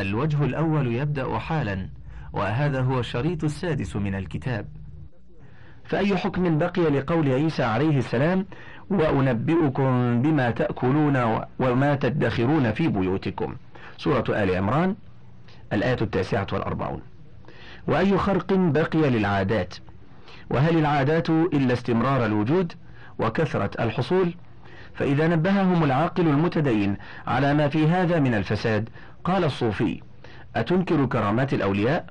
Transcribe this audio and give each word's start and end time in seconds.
الوجه 0.00 0.44
الأول 0.44 0.94
يبدأ 0.94 1.38
حالا 1.38 1.88
وهذا 2.32 2.80
هو 2.80 3.00
الشريط 3.00 3.44
السادس 3.44 3.96
من 3.96 4.14
الكتاب. 4.14 4.66
فأي 5.84 6.16
حكم 6.16 6.58
بقي 6.58 6.82
لقول 6.82 7.28
عيسى 7.28 7.62
عليه 7.62 7.98
السلام 7.98 8.46
وأنبئكم 8.90 10.22
بما 10.22 10.50
تأكلون 10.50 11.44
وما 11.58 11.94
تدخرون 11.94 12.72
في 12.72 12.88
بيوتكم؟ 12.88 13.56
سورة 13.96 14.24
آل 14.28 14.56
عمران 14.56 14.96
الآية 15.72 15.98
التاسعة 16.02 16.46
والأربعون. 16.52 17.02
وأي 17.88 18.18
خرق 18.18 18.52
بقي 18.52 19.10
للعادات؟ 19.10 19.74
وهل 20.50 20.78
العادات 20.78 21.30
إلا 21.30 21.72
استمرار 21.72 22.26
الوجود 22.26 22.72
وكثرة 23.18 23.70
الحصول؟ 23.80 24.34
فإذا 24.94 25.28
نبههم 25.28 25.84
العاقل 25.84 26.28
المتدين 26.28 26.96
على 27.26 27.54
ما 27.54 27.68
في 27.68 27.88
هذا 27.88 28.18
من 28.18 28.34
الفساد 28.34 28.88
قال 29.26 29.44
الصوفي 29.44 30.00
أتنكر 30.56 31.06
كرامات 31.06 31.54
الأولياء؟ 31.54 32.06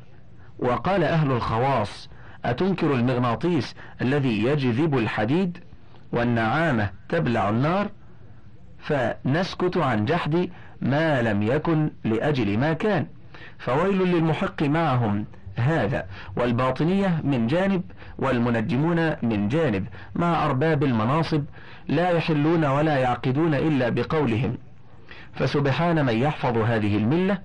وقال 0.60 1.04
أهل 1.04 1.32
الخواص 1.32 2.10
أتنكر 2.46 2.94
المغناطيس 2.94 3.76
الذي 4.02 4.44
يجذب 4.44 4.98
الحديد 4.98 5.58
والنعامة 6.12 6.90
تبلع 7.10 7.50
النار؟ 7.50 7.90
فنسكت 8.80 9.78
عن 9.78 10.06
جحد 10.06 10.50
ما 10.82 11.22
لم 11.22 11.44
يكن 11.44 11.92
لأجل 12.04 12.58
ما 12.58 12.74
كان. 12.74 13.08
فويل 13.60 13.98
للمحق 13.98 14.64
معهم 14.64 15.26
هذا 15.56 16.06
والباطنية 16.38 17.22
من 17.24 17.48
جانب 17.48 17.82
والمنجمون 18.20 19.16
من 19.22 19.48
جانب 19.48 19.88
مع 20.16 20.46
أرباب 20.46 20.84
المناصب 20.84 21.44
لا 21.88 22.10
يحلون 22.10 22.66
ولا 22.66 22.98
يعقدون 22.98 23.54
إلا 23.54 23.90
بقولهم. 23.90 24.58
فسبحان 25.36 26.06
من 26.06 26.18
يحفظ 26.18 26.58
هذه 26.58 26.98
الملة 26.98 27.38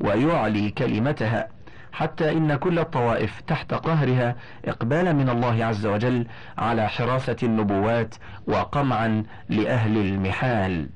ويعلي 0.00 0.70
كلمتها 0.70 1.48
حتى 1.92 2.32
إن 2.32 2.56
كل 2.56 2.78
الطوائف 2.78 3.40
تحت 3.40 3.74
قهرها 3.74 4.36
إقبالا 4.64 5.12
من 5.12 5.28
الله 5.28 5.64
عز 5.64 5.86
وجل 5.86 6.26
على 6.58 6.88
حراسة 6.88 7.36
النبوات 7.42 8.14
وقمعا 8.46 9.22
لأهل 9.48 9.96
المحال. 9.96 10.88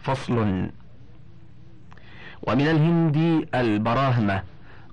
فصل. 0.00 0.68
ومن 2.42 2.68
الهند 2.68 3.46
البراهمة 3.54 4.42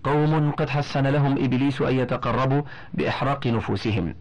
قوم 0.04 0.52
قد 0.52 0.70
حسن 0.70 1.08
لهم 1.08 1.44
إبليس 1.44 1.82
أن 1.82 1.96
يتقربوا 2.00 2.62
بإحراق 2.94 3.48
نفوسهم 3.48 4.16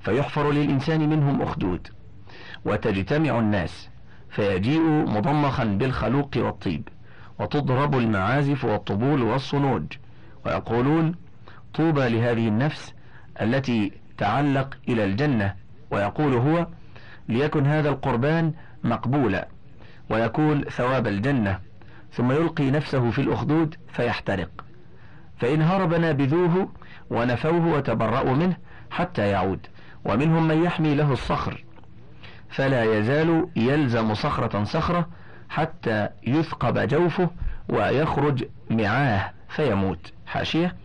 فيحفر 0.00 0.50
للإنسان 0.50 1.08
منهم 1.08 1.42
أخدود 1.42 1.88
وتجتمع 2.64 3.38
الناس 3.38 3.88
فيجيء 4.38 4.82
مضمخا 5.06 5.64
بالخلوق 5.64 6.30
والطيب 6.36 6.88
وتضرب 7.38 7.98
المعازف 7.98 8.64
والطبول 8.64 9.22
والصنوج 9.22 9.84
ويقولون 10.46 11.14
طوبى 11.74 12.08
لهذه 12.08 12.48
النفس 12.48 12.94
التي 13.40 13.92
تعلق 14.18 14.76
إلى 14.88 15.04
الجنة. 15.04 15.54
ويقول 15.90 16.34
هو 16.34 16.66
ليكن 17.28 17.66
هذا 17.66 17.88
القربان 17.88 18.52
مقبولا 18.84 19.48
ويكون 20.10 20.64
ثواب 20.64 21.06
الجنة. 21.06 21.58
ثم 22.12 22.32
يلقي 22.32 22.70
نفسه 22.70 23.10
في 23.10 23.20
الأخدود 23.20 23.74
فيحترق. 23.92 24.64
فإن 25.38 25.62
هرب 25.62 25.94
نابذوه 25.94 26.68
ونفوه 27.10 27.66
وتبرأوا 27.66 28.34
منه 28.34 28.56
حتى 28.90 29.28
يعود. 29.28 29.66
ومنهم 30.04 30.48
من 30.48 30.62
يحمي 30.62 30.94
له 30.94 31.12
الصخر. 31.12 31.64
فلا 32.50 32.98
يزال 32.98 33.48
يلزم 33.56 34.14
صخرة 34.14 34.64
صخرة 34.64 35.08
حتى 35.48 36.08
يثقب 36.26 36.78
جوفه 36.88 37.30
ويخرج 37.68 38.44
معاه 38.70 39.30
فيموت. 39.48 40.12
حاشية. 40.26 40.76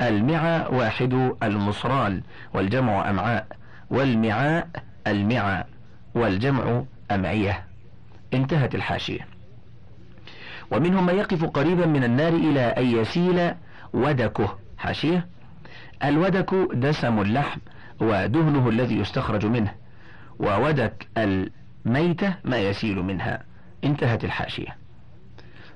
المعى 0.00 0.66
واحد 0.70 1.32
المصرال 1.42 2.22
والجمع 2.54 3.10
أمعاء. 3.10 3.46
والمعاء 3.90 4.68
المعى 5.06 5.64
والجمع 6.14 6.82
أمعية. 7.10 7.64
انتهت 8.34 8.74
الحاشية. 8.74 9.26
ومنهم 10.70 11.06
من 11.06 11.14
يقف 11.14 11.44
قريبا 11.44 11.86
من 11.86 12.04
النار 12.04 12.32
إلى 12.32 12.60
أن 12.60 12.86
يسيل 12.86 13.54
ودكه. 13.92 14.58
حاشية. 14.78 15.26
الودك 16.04 16.54
دسم 16.74 17.20
اللحم 17.20 17.60
ودهنه 18.00 18.68
الذي 18.68 18.98
يستخرج 18.98 19.46
منه. 19.46 19.81
وودك 20.42 21.08
الميتة 21.18 22.34
ما 22.44 22.58
يسيل 22.58 23.02
منها. 23.02 23.42
انتهت 23.84 24.24
الحاشية. 24.24 24.76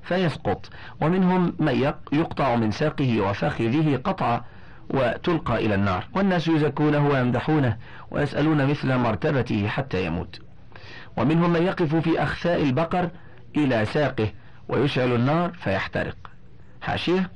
فيسقط. 0.03 0.71
ومنهم 1.01 1.57
من 1.59 1.93
يقطع 2.13 2.57
من 2.57 2.71
ساقه 2.71 3.21
وفخذه 3.21 3.97
قطعة 3.97 4.45
وتلقى 4.91 5.67
إلى 5.67 5.75
النار. 5.75 6.07
والناس 6.15 6.49
يزكونه 6.49 7.09
ويمدحونه 7.09 7.77
ويسألون 8.11 8.67
مثل 8.67 8.97
مرتبته 8.97 9.69
حتى 9.69 10.07
يموت. 10.07 10.41
ومنهم 11.17 11.53
من 11.53 11.63
يقف 11.63 11.95
في 11.95 12.23
أخفاء 12.23 12.63
البقر 12.63 13.11
إلى 13.57 13.85
ساقه 13.85 14.29
ويشعل 14.69 15.15
النار 15.15 15.53
فيحترق. 15.53 16.17
حاشية. 16.83 17.31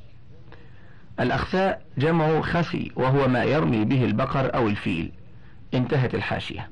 الأخفاء 1.21 1.83
جمع 1.99 2.41
خفي 2.41 2.91
وهو 2.97 3.29
ما 3.29 3.45
يرمي 3.45 3.85
به 3.85 4.05
البقر 4.05 4.55
أو 4.55 4.69
الفيل. 4.69 5.13
انتهت 5.75 6.15
الحاشية. 6.15 6.71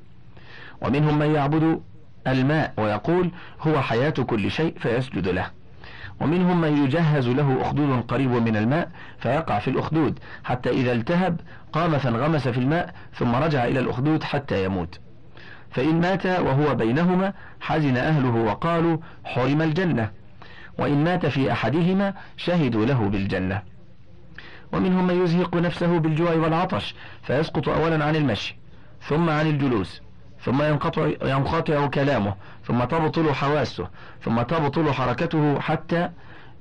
ومنهم 0.81 1.19
من 1.19 1.34
يعبد 1.34 1.81
الماء 2.27 2.75
ويقول 2.77 3.31
هو 3.61 3.81
حياة 3.81 4.11
كل 4.11 4.50
شيء 4.50 4.75
فيسجد 4.78 5.28
له. 5.28 5.50
ومنهم 6.21 6.61
من 6.61 6.84
يجهز 6.84 7.28
له 7.28 7.62
أخدود 7.62 8.05
قريب 8.09 8.31
من 8.31 8.56
الماء 8.56 8.91
فيقع 9.19 9.59
في 9.59 9.69
الأخدود. 9.69 10.19
حتى 10.44 10.71
إذا 10.71 10.93
التهب 10.93 11.41
قام 11.72 11.99
فانغمس 11.99 12.49
في 12.49 12.59
الماء 12.59 12.94
ثم 13.15 13.34
رجع 13.34 13.65
إلى 13.65 13.81
الأخدود 13.81 14.22
حتى 14.22 14.65
يموت. 14.65 15.00
فإن 15.71 16.00
مات 16.00 16.27
وهو 16.27 16.75
بينهما 16.75 17.33
حزن 17.61 17.97
أهله 17.97 18.34
وقالوا 18.34 18.99
حرم 19.25 19.62
الجنة. 19.62 20.11
وإن 20.78 21.05
مات 21.05 21.27
في 21.27 21.53
أحدهما 21.53 22.15
شهدوا 22.37 22.87
له 22.87 23.09
بالجنة. 23.09 23.62
ومنهم 24.72 25.06
من 25.06 25.25
يزهق 25.25 25.56
نفسه 25.56 25.99
بالجوع 25.99 26.33
والعطش 26.33 26.94
فيسقط 27.22 27.69
أولا 27.69 28.05
عن 28.05 28.17
المشي 28.17 28.56
ثم 29.09 29.31
عن 29.31 29.47
الجلوس. 29.47 30.03
ثم 30.44 30.62
ينقطع, 30.62 31.10
ينقطع 31.22 31.87
كلامه 31.87 32.34
ثم 32.66 32.84
تبطل 32.84 33.32
حواسه 33.32 33.88
ثم 34.22 34.43
تبطل 34.43 34.93
حركته 34.93 35.60
حتى 35.60 36.10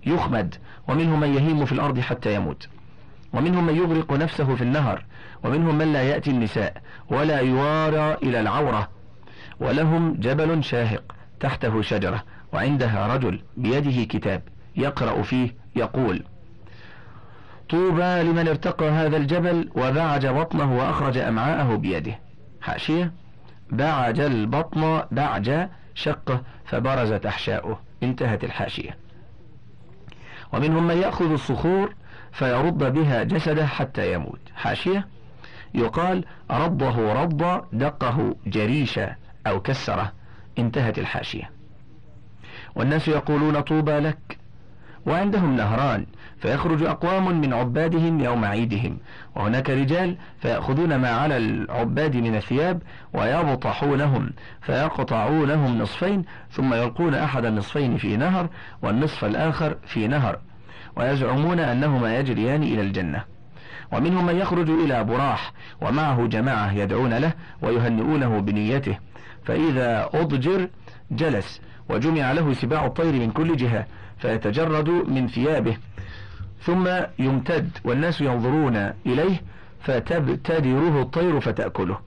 يخمد. 0.05 0.55
ومنهم 0.87 1.19
من 1.19 1.35
يهيم 1.35 1.65
في 1.65 1.71
الأرض 1.71 1.99
حتى 1.99 2.35
يموت. 2.35 2.67
ومنهم 3.33 3.65
من 3.65 3.75
يغرق 3.75 4.13
نفسه 4.13 4.55
في 4.55 4.61
النهر. 4.61 5.05
ومنهم 5.43 5.77
من 5.77 5.93
لا 5.93 6.03
يأتي 6.03 6.31
النساء 6.31 6.81
ولا 7.09 7.39
يوارى 7.39 8.13
إلى 8.23 8.39
العورة. 8.39 8.89
ولهم 9.59 10.13
جبل 10.13 10.63
شاهق 10.63 11.15
تحته 11.39 11.81
شجرة 11.81 12.23
وعندها 12.53 13.15
رجل 13.15 13.41
بيده 13.57 14.03
كتاب 14.03 14.41
يقرأ 14.75 15.21
فيه 15.21 15.55
يقول 15.75 16.23
طوبى 17.69 18.23
لمن 18.23 18.47
ارتقى 18.47 18.89
هذا 18.89 19.17
الجبل 19.17 19.69
وبعج 19.75 20.27
بطنه 20.27 20.77
وأخرج 20.77 21.17
أمعاءه 21.17 21.75
بيده. 21.75 22.19
حاشية؟ 22.61 23.11
بعج 23.71 24.19
البطن 24.19 25.03
بعج 25.11 25.67
شقه 25.95 26.41
فبرزت 26.65 27.25
أحشاؤه. 27.25 27.79
انتهت 28.03 28.43
الحاشية. 28.43 28.97
ومنهم 30.53 30.87
من 30.87 30.97
يأخذ 30.97 31.31
الصخور 31.31 31.95
فيرد 32.31 32.77
بها 32.77 33.23
جسده 33.23 33.65
حتى 33.65 34.13
يموت. 34.13 34.39
حاشية 34.55 35.07
يقال 35.73 36.25
رضه 36.51 37.13
رض 37.13 37.65
دقه 37.73 38.35
جريشة 38.47 39.15
أو 39.47 39.59
كسره. 39.61 40.13
انتهت 40.59 40.99
الحاشية. 40.99 41.51
والناس 42.75 43.07
يقولون 43.07 43.61
طوبى 43.61 43.99
لك. 43.99 44.37
وعندهم 45.05 45.55
نهران. 45.55 46.05
فيخرج 46.39 46.83
أقوام 46.83 47.41
من 47.41 47.53
عبادهم 47.53 48.19
يوم 48.19 48.45
عيدهم. 48.45 48.97
وهناك 49.35 49.69
رجال 49.69 50.17
فيأخذون 50.39 50.95
ما 50.95 51.09
على 51.09 51.37
العباد 51.37 52.15
من 52.15 52.35
الثياب 52.35 52.81
ويبطحونهم 53.13 54.29
فيقطعونهم 54.61 55.77
نصفين 55.77 56.23
ثم 56.51 56.73
يلقون 56.73 57.13
أحد 57.13 57.45
النصفين 57.45 57.97
في 57.97 58.17
نهر 58.17 58.49
والنصف 58.81 59.25
الآخر 59.25 59.77
في 59.87 60.07
نهر 60.07 60.39
ويزعمون 60.95 61.59
أنهما 61.59 62.17
يجريان 62.17 62.63
إلى 62.63 62.81
الجنة. 62.81 63.23
ومنهم 63.91 64.25
من 64.25 64.35
يخرج 64.35 64.69
إلى 64.69 65.03
براح 65.03 65.51
ومعه 65.81 66.27
جماعة 66.27 66.73
يدعون 66.73 67.13
له 67.13 67.33
ويهنئونه 67.61 68.39
بنيته. 68.39 68.97
فإذا 69.43 70.09
أضجر 70.13 70.69
جلس 71.11 71.61
وجمع 71.89 72.31
له 72.31 72.53
سباع 72.53 72.85
الطير 72.85 73.13
من 73.13 73.31
كل 73.31 73.57
جهة 73.57 73.85
فيتجرد 74.17 74.89
من 74.89 75.27
ثيابه. 75.27 75.77
ثم 76.61 76.87
يمتد 77.19 77.69
والناس 77.83 78.21
ينظرون 78.21 78.75
إليه 79.05 79.41
فتبتدره 79.81 81.01
الطير 81.01 81.39
فتأكله. 81.39 81.99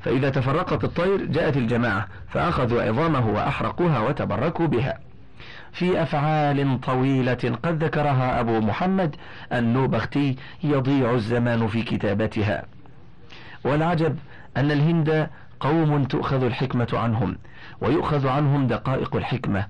فإذا 0.00 0.30
تفرقت 0.30 0.84
الطير 0.84 1.24
جاءت 1.24 1.56
الجماعة 1.56 2.08
فأخذوا 2.28 2.82
عظامه 2.82 3.28
وأحرقوها 3.28 4.00
وتبركوا 4.00 4.66
بها. 4.66 4.98
في 5.72 6.02
أفعال 6.02 6.80
طويلة 6.80 7.58
قد 7.62 7.84
ذكرها 7.84 8.40
أبو 8.40 8.60
محمد 8.60 9.16
النوبختي 9.52 10.36
يضيع 10.64 11.14
الزمان 11.14 11.66
في 11.66 11.82
كتابتها. 11.82 12.64
والعجب 13.64 14.16
أن 14.56 14.70
الهند 14.70 15.28
قوم 15.60 16.04
تؤخذ 16.04 16.44
الحكمة 16.44 16.88
عنهم 16.92 17.36
ويؤخذ 17.80 18.28
عنهم 18.28 18.66
دقائق 18.66 19.16
الحكمة 19.16 19.66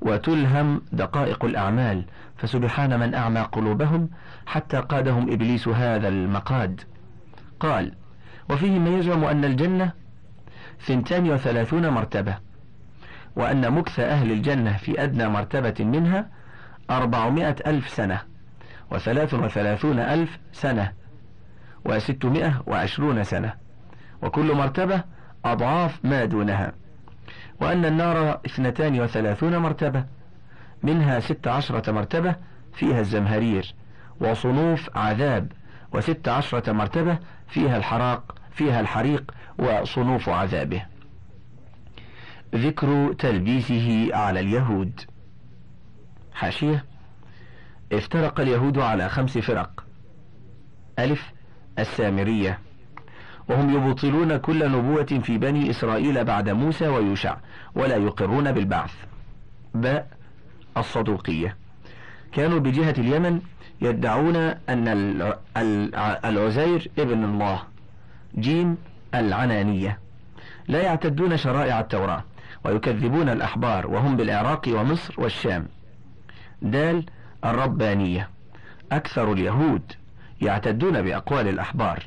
وتلهم 0.00 0.82
دقائق 0.92 1.44
الأعمال 1.44 2.04
فسبحان 2.42 3.00
من 3.00 3.14
أعمى 3.14 3.40
قلوبهم 3.40 4.10
حتى 4.46 4.76
قادهم 4.76 5.32
إبليس 5.32 5.68
هذا 5.68 6.08
المقاد. 6.08 6.80
قال 7.60 7.94
وفيه 8.50 8.78
ما 8.78 8.90
يزعم 8.90 9.24
أن 9.24 9.44
الجنة 9.44 9.92
ثنتان 10.80 11.30
وثلاثون 11.30 11.88
مرتبة 11.88 12.38
وأن 13.36 13.70
مكث 13.72 14.00
أهل 14.00 14.32
الجنة 14.32 14.76
في 14.76 15.04
أدنى 15.04 15.28
مرتبة 15.28 15.84
منها 15.84 16.28
أربعمائة 16.90 17.56
ألف 17.66 17.88
سنة 17.88 18.20
وثلاث 18.90 19.34
وثلاثون 19.34 19.98
ألف 19.98 20.38
سنة 20.52 20.92
وستمائة 21.84 22.62
وعشرون 22.66 23.24
سنة 23.24 23.52
وكل 24.22 24.54
مرتبة 24.54 25.02
أضعاف 25.44 26.04
ما 26.04 26.24
دونها 26.24 26.72
وأن 27.60 27.84
النار 27.84 28.40
اثنتان 28.46 29.00
وثلاثون 29.00 29.56
مرتبة. 29.56 30.04
منها 30.82 31.20
ست 31.20 31.48
عشرة 31.48 31.92
مرتبة 31.92 32.36
فيها 32.74 33.00
الزمهرير 33.00 33.74
وصنوف 34.20 34.96
عذاب 34.96 35.52
وست 35.92 36.28
عشرة 36.28 36.72
مرتبة 36.72 37.18
فيها 37.48 37.76
الحراق 37.76 38.34
فيها 38.50 38.80
الحريق 38.80 39.34
وصنوف 39.58 40.28
عذابه. 40.28 40.82
ذكر 42.54 43.12
تلبيسه 43.12 44.08
على 44.12 44.40
اليهود. 44.40 45.00
حاشية. 46.34 46.84
افترق 47.92 48.40
اليهود 48.40 48.78
على 48.78 49.08
خمس 49.08 49.38
فرق. 49.38 49.84
ألف 50.98 51.32
السامرية. 51.78 52.58
وهم 53.48 53.76
يبطلون 53.76 54.36
كل 54.36 54.72
نبوة 54.72 55.20
في 55.22 55.38
بني 55.38 55.70
إسرائيل 55.70 56.24
بعد 56.24 56.48
موسى 56.48 56.88
ويوشع 56.88 57.36
ولا 57.74 57.96
يقرون 57.96 58.52
بالبعث. 58.52 58.94
باء 59.74 60.21
الصدوقية. 60.76 61.56
كانوا 62.32 62.58
بجهة 62.58 62.94
اليمن 62.98 63.40
يدعون 63.80 64.36
أن 64.36 65.34
العزير 66.24 66.90
ابن 66.98 67.24
الله 67.24 67.62
جيم 68.38 68.76
العنانية. 69.14 69.98
لا 70.68 70.82
يعتدون 70.82 71.36
شرائع 71.36 71.80
التوراة 71.80 72.24
ويكذبون 72.64 73.28
الأحبار 73.28 73.86
وهم 73.86 74.16
بالعراق 74.16 74.68
ومصر 74.68 75.14
والشام. 75.18 75.66
دال 76.62 77.06
الربانية. 77.44 78.30
أكثر 78.92 79.32
اليهود 79.32 79.92
يعتدون 80.40 81.02
بأقوال 81.02 81.48
الأحبار. 81.48 82.06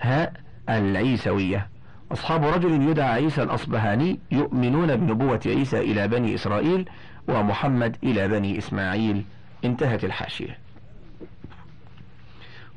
هاء 0.00 0.32
العيسوية. 0.68 1.68
أصحاب 2.12 2.44
رجل 2.44 2.88
يدعى 2.90 3.12
عيسى 3.12 3.42
الأصبهاني 3.42 4.18
يؤمنون 4.30 4.96
بنبوة 4.96 5.40
عيسى 5.46 5.80
إلى 5.80 6.08
بني 6.08 6.34
إسرائيل 6.34 6.88
ومحمد 7.28 7.96
إلى 8.02 8.28
بني 8.28 8.58
إسماعيل. 8.58 9.24
انتهت 9.64 10.04
الحاشية. 10.04 10.58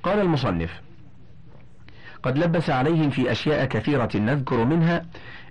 قال 0.03 0.19
المصنف 0.19 0.81
قد 2.24 2.38
لبس 2.38 2.69
عليهم 2.69 3.09
في 3.09 3.31
أشياء 3.31 3.65
كثيرة 3.65 4.09
نذكر 4.15 4.65
منها 4.65 5.06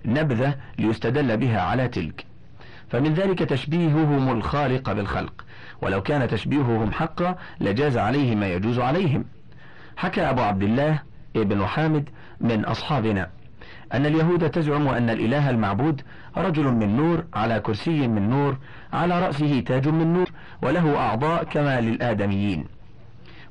نبذة 0.05 0.55
ليستدل 0.79 1.37
بها 1.37 1.61
على 1.61 1.87
تلك. 1.87 2.25
فمن 2.89 3.13
ذلك 3.13 3.39
تشبيههم 3.39 4.31
الخالق 4.31 4.91
بالخلق. 4.91 5.45
ولو 5.81 6.03
كان 6.03 6.27
تشبيههم 6.27 6.91
حقا 6.91 7.35
لجاز 7.59 7.97
عليه 7.97 8.35
ما 8.35 8.47
يجوز 8.47 8.79
عليهم. 8.79 9.25
حكى 9.97 10.21
أبو 10.21 10.41
عبد 10.41 10.63
الله 10.63 10.99
ابن 11.35 11.65
حامد 11.65 12.09
من 12.41 12.65
أصحابنا. 12.65 13.29
أن 13.93 14.05
اليهود 14.05 14.49
تزعم 14.49 14.87
أن 14.87 15.09
الإله 15.09 15.49
المعبود 15.49 16.01
رجل 16.37 16.63
من 16.63 16.97
نور 16.97 17.23
على 17.33 17.59
كرسي 17.59 18.07
من 18.07 18.29
نور 18.29 18.57
على 18.93 19.19
رأسه 19.19 19.59
تاج 19.59 19.87
من 19.87 20.13
نور 20.13 20.31
وله 20.61 20.97
أعضاء 20.97 21.43
كما 21.43 21.81
للآدميين. 21.81 22.65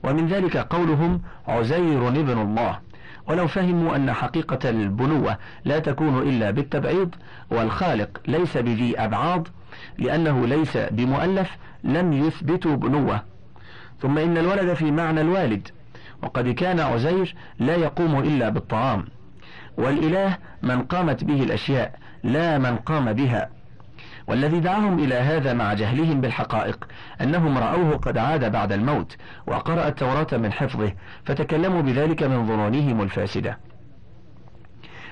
ومن 0.04 0.26
ذلك 0.26 0.56
قولهم 0.56 1.20
عزير 1.48 2.08
ابن 2.08 2.38
الله. 2.38 2.78
ولو 3.28 3.46
فهموا 3.46 3.96
أن 3.96 4.12
حقيقة 4.12 4.70
البنوة 4.70 5.36
لا 5.64 5.78
تكون 5.78 6.18
إلا 6.18 6.50
بالتبعيض 6.50 7.14
والخالق 7.50 8.20
ليس 8.28 8.56
بذي 8.56 8.98
أبعاض 8.98 9.48
لأنه 9.98 10.46
ليس 10.46 10.76
بمؤلف 10.76 11.56
لم 11.84 12.12
يثبتوا 12.12 12.76
بنوة. 12.76 13.22
ثم 14.00 14.18
إن 14.18 14.38
الولد 14.38 14.74
في 14.74 14.90
معنى 14.90 15.20
الوالد. 15.20 15.68
وقد 16.22 16.48
كان 16.48 16.80
عزير 16.80 17.34
لا 17.58 17.76
يقوم 17.76 18.18
إلا 18.18 18.48
بالطعام. 18.48 19.04
والإله 19.76 20.36
من 20.62 20.82
قامت 20.82 21.24
به 21.24 21.42
الأشياء 21.42 21.98
لا 22.22 22.58
من 22.58 22.76
قام 22.76 23.12
بها. 23.12 23.48
والذي 24.26 24.60
دعاهم 24.60 24.98
إلى 24.98 25.14
هذا 25.14 25.52
مع 25.52 25.74
جهلهم 25.74 26.20
بالحقائق 26.20 26.84
أنهم 27.20 27.58
رأوه 27.58 27.96
قد 27.96 28.18
عاد 28.18 28.52
بعد 28.52 28.72
الموت 28.72 29.16
وقرأ 29.46 29.88
التوراة 29.88 30.26
من 30.32 30.52
حفظه 30.52 30.92
فتكلموا 31.24 31.82
بذلك 31.82 32.22
من 32.22 32.46
ظنونهم 32.46 33.02
الفاسدة. 33.02 33.58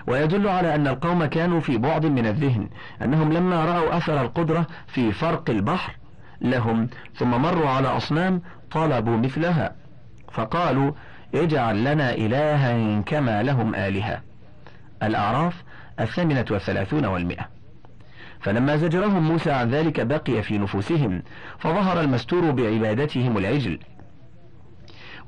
ويدل 0.06 0.48
على 0.48 0.74
أن 0.74 0.86
القوم 0.86 1.24
كانوا 1.24 1.60
في 1.60 1.78
بعد 1.78 2.06
من 2.06 2.26
الذهن 2.26 2.68
أنهم 3.02 3.32
لما 3.32 3.64
رأوا 3.64 3.96
أثر 3.96 4.20
القدرة 4.20 4.66
في 4.86 5.12
فرق 5.12 5.50
البحر 5.50 5.96
لهم 6.40 6.88
ثم 7.14 7.30
مروا 7.30 7.68
على 7.68 7.88
أصنام 7.88 8.42
طلبوا 8.70 9.16
مثلها 9.16 9.72
فقالوا 10.32 10.92
اجعل 11.34 11.84
لنا 11.84 12.14
إلها 12.14 13.00
كما 13.00 13.42
لهم 13.42 13.74
آلهة. 13.74 14.20
الأعراف 15.06 15.62
الثامنة 16.00 16.44
والثلاثون 16.50 17.04
والمئة. 17.04 17.48
فلما 18.40 18.76
زجرهم 18.76 19.22
موسى 19.22 19.50
عن 19.50 19.70
ذلك 19.70 20.00
بقي 20.00 20.42
في 20.42 20.58
نفوسهم 20.58 21.22
فظهر 21.58 22.00
المستور 22.00 22.50
بعبادتهم 22.50 23.38
العجل. 23.38 23.78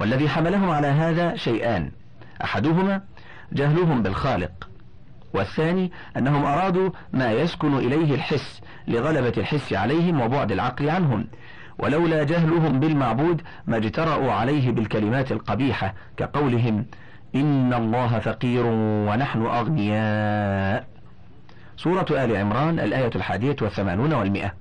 والذي 0.01 0.29
حملهم 0.29 0.71
على 0.71 0.87
هذا 0.87 1.37
شيئان 1.37 1.91
أحدهما 2.45 3.03
جهلهم 3.53 4.03
بالخالق 4.03 4.69
والثاني 5.35 5.93
أنهم 6.17 6.45
أرادوا 6.45 6.91
ما 7.13 7.33
يسكن 7.33 7.77
إليه 7.77 8.15
الحس 8.15 8.61
لغلبة 8.89 9.33
الحس 9.37 9.73
عليهم 9.73 10.21
وبعد 10.21 10.53
العقل 10.53 10.91
عنهم 10.91 11.27
ولولا 11.79 12.25
جهلهم 12.25 12.81
بالمعبود 12.81 13.43
ما 13.67 13.77
اجترأوا 13.77 14.33
عليه 14.33 14.71
بالكلمات 14.71 15.33
القبيحة 15.33 15.95
كقولهم 16.17 16.87
إن 17.35 17.75
الله 17.75 18.19
فقير 18.19 18.67
ونحن 19.09 19.47
أغنياء. 19.47 20.87
سورة 21.77 22.07
آل 22.11 22.37
عمران 22.37 22.81
الآية 22.81 23.11
الحادية 23.17 23.57
والثمانون 23.63 24.13
والمئة. 24.13 24.55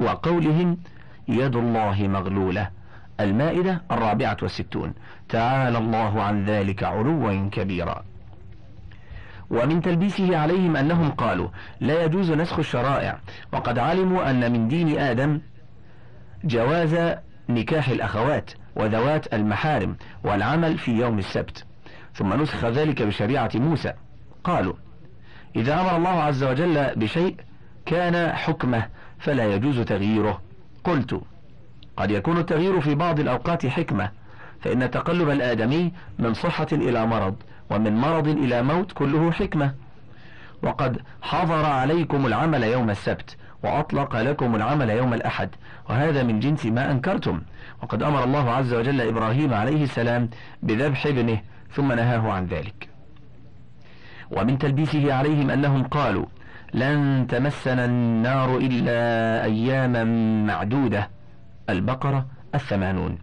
وقولهم 0.00 0.78
يد 1.28 1.56
الله 1.56 2.08
مغلولة. 2.08 2.70
المائدة 3.20 3.82
الرابعة 3.90 4.36
والستون. 4.42 4.94
تعالى 5.28 5.78
الله 5.78 6.22
عن 6.22 6.44
ذلك 6.44 6.84
علوا 6.84 7.48
كبيرا. 7.52 8.04
ومن 9.50 9.82
تلبيسه 9.82 10.38
عليهم 10.38 10.76
أنهم 10.76 11.10
قالوا 11.10 11.48
لا 11.80 12.04
يجوز 12.04 12.30
نسخ 12.30 12.58
الشرائع. 12.58 13.18
وقد 13.52 13.78
علموا 13.78 14.30
أن 14.30 14.52
من 14.52 14.68
دين 14.68 14.98
آدم 14.98 15.40
جواز 16.44 17.16
نكاح 17.48 17.88
الأخوات 17.88 18.50
وذوات 18.76 19.34
المحارم 19.34 19.96
والعمل 20.24 20.78
في 20.78 20.92
يوم 20.92 21.18
السبت. 21.18 21.64
ثم 22.14 22.42
نسخ 22.42 22.64
ذلك 22.64 23.02
بشريعة 23.02 23.50
موسى. 23.54 23.92
قالوا 24.44 24.74
إذا 25.56 25.80
أمر 25.80 25.96
الله 25.96 26.22
عز 26.22 26.44
وجل 26.44 26.94
بشيء 26.96 27.36
كان 27.86 28.32
حكمه 28.32 28.86
فلا 29.18 29.54
يجوز 29.54 29.80
تغييره. 29.80 30.40
قلت 30.84 31.20
قد 31.96 32.10
يكون 32.10 32.38
التغيير 32.38 32.80
في 32.80 32.94
بعض 32.94 33.20
الأوقات 33.20 33.66
حكمة 33.66 34.10
فإن 34.60 34.90
تقلب 34.90 35.30
الآدمي 35.30 35.92
من 36.18 36.34
صحة 36.34 36.66
إلى 36.72 37.06
مرض 37.06 37.34
ومن 37.70 37.96
مرض 37.96 38.28
إلى 38.28 38.62
موت 38.62 38.92
كله 38.92 39.30
حكمة. 39.30 39.74
وقد 40.62 41.00
حظر 41.22 41.66
عليكم 41.66 42.26
العمل 42.26 42.62
يوم 42.62 42.90
السبت 42.90 43.36
وأطلق 43.62 44.16
لكم 44.16 44.54
العمل 44.54 44.90
يوم 44.90 45.14
الأحد 45.14 45.48
وهذا 45.90 46.22
من 46.22 46.40
جنس 46.40 46.66
ما 46.66 46.90
أنكرتم. 46.90 47.40
وقد 47.82 48.02
أمر 48.02 48.24
الله 48.24 48.50
عز 48.50 48.74
وجل 48.74 49.00
إبراهيم 49.00 49.54
عليه 49.54 49.84
السلام 49.84 50.28
بذبح 50.62 51.06
ابنه 51.06 51.40
ثم 51.74 51.92
نهاه 51.92 52.32
عن 52.32 52.46
ذلك. 52.46 52.88
ومن 54.30 54.58
تلبيسه 54.58 55.14
عليهم 55.14 55.50
أنهم 55.50 55.82
قالوا 55.82 56.26
لن 56.74 57.26
تمسنا 57.28 57.84
النار 57.84 58.56
إلا 58.56 59.44
أياما 59.44 60.04
معدودة 60.44 61.10
البقرة 61.70 62.26
الثمانون. 62.54 63.18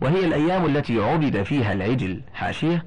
وهي 0.00 0.26
الأيام 0.26 0.66
التي 0.66 0.98
عبد 1.00 1.42
فيها 1.42 1.72
العجل 1.72 2.20
حاشية. 2.34 2.84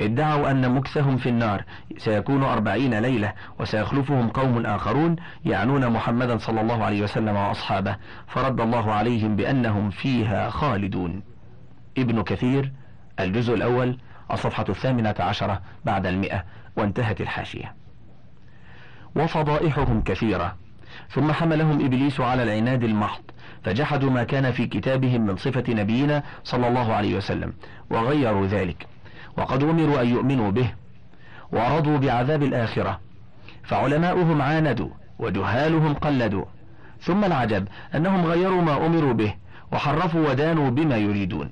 ادعوا 0.00 0.50
أن 0.50 0.74
مكثهم 0.74 1.16
في 1.16 1.28
النار 1.28 1.64
سيكون 1.98 2.42
أربعين 2.42 2.98
ليلة 2.98 3.32
وسيخلفهم 3.60 4.28
قوم 4.28 4.66
آخرون 4.66 5.16
يعنون 5.44 5.88
محمدا 5.88 6.38
صلى 6.38 6.60
الله 6.60 6.84
عليه 6.84 7.02
وسلم 7.02 7.36
وأصحابه 7.36 7.96
فرد 8.26 8.60
الله 8.60 8.92
عليهم 8.92 9.36
بأنهم 9.36 9.90
فيها 9.90 10.50
خالدون. 10.50 11.22
ابن 11.98 12.22
كثير 12.22 12.72
الجزء 13.20 13.54
الأول 13.54 13.98
الصفحة 14.30 14.64
الثامنة 14.68 15.14
عشرة 15.18 15.60
بعد 15.84 16.06
المئة 16.06 16.44
وانتهت 16.76 17.20
الحاشية. 17.20 17.74
وفضائحهم 19.16 20.02
كثيرة. 20.02 20.56
ثم 21.10 21.32
حملهم 21.32 21.84
إبليس 21.84 22.20
على 22.20 22.42
العناد 22.42 22.84
المحض 22.84 23.22
فجحدوا 23.64 24.10
ما 24.10 24.24
كان 24.24 24.52
في 24.52 24.66
كتابهم 24.66 25.20
من 25.26 25.36
صفة 25.36 25.64
نبينا 25.68 26.22
صلى 26.44 26.68
الله 26.68 26.92
عليه 26.94 27.16
وسلم 27.16 27.52
وغيروا 27.90 28.46
ذلك. 28.46 28.86
وقد 29.38 29.62
أمروا 29.62 30.02
أن 30.02 30.08
يؤمنوا 30.08 30.50
به 30.50 30.72
ورضوا 31.52 31.98
بعذاب 31.98 32.42
الآخرة. 32.42 33.00
فعلماؤهم 33.64 34.42
عاندوا 34.42 34.88
وجهالهم 35.18 35.94
قلدوا. 35.94 36.44
ثم 37.00 37.24
العجب 37.24 37.68
أنهم 37.94 38.26
غيروا 38.26 38.62
ما 38.62 38.86
أمروا 38.86 39.12
به 39.12 39.34
وحرفوا 39.72 40.30
ودانوا 40.30 40.70
بما 40.70 40.96
يريدون. 40.96 41.50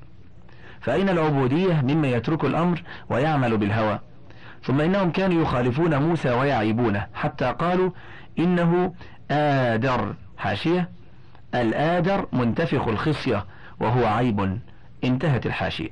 فأين 0.84 1.08
العبودية 1.08 1.80
ممن 1.82 2.04
يترك 2.04 2.44
الأمر 2.44 2.82
ويعمل 3.08 3.56
بالهوى؟ 3.56 3.98
ثم 4.62 4.80
إنهم 4.80 5.10
كانوا 5.10 5.42
يخالفون 5.42 5.96
موسى 6.02 6.30
ويعيبونه 6.30 7.06
حتى 7.14 7.44
قالوا 7.44 7.90
إنه 8.38 8.94
آدر. 9.30 10.14
حاشية؟ 10.38 10.88
الآدر 11.54 12.26
منتفخ 12.32 12.88
الخصية 12.88 13.44
وهو 13.80 14.06
عيب. 14.06 14.58
انتهت 15.04 15.46
الحاشية. 15.46 15.90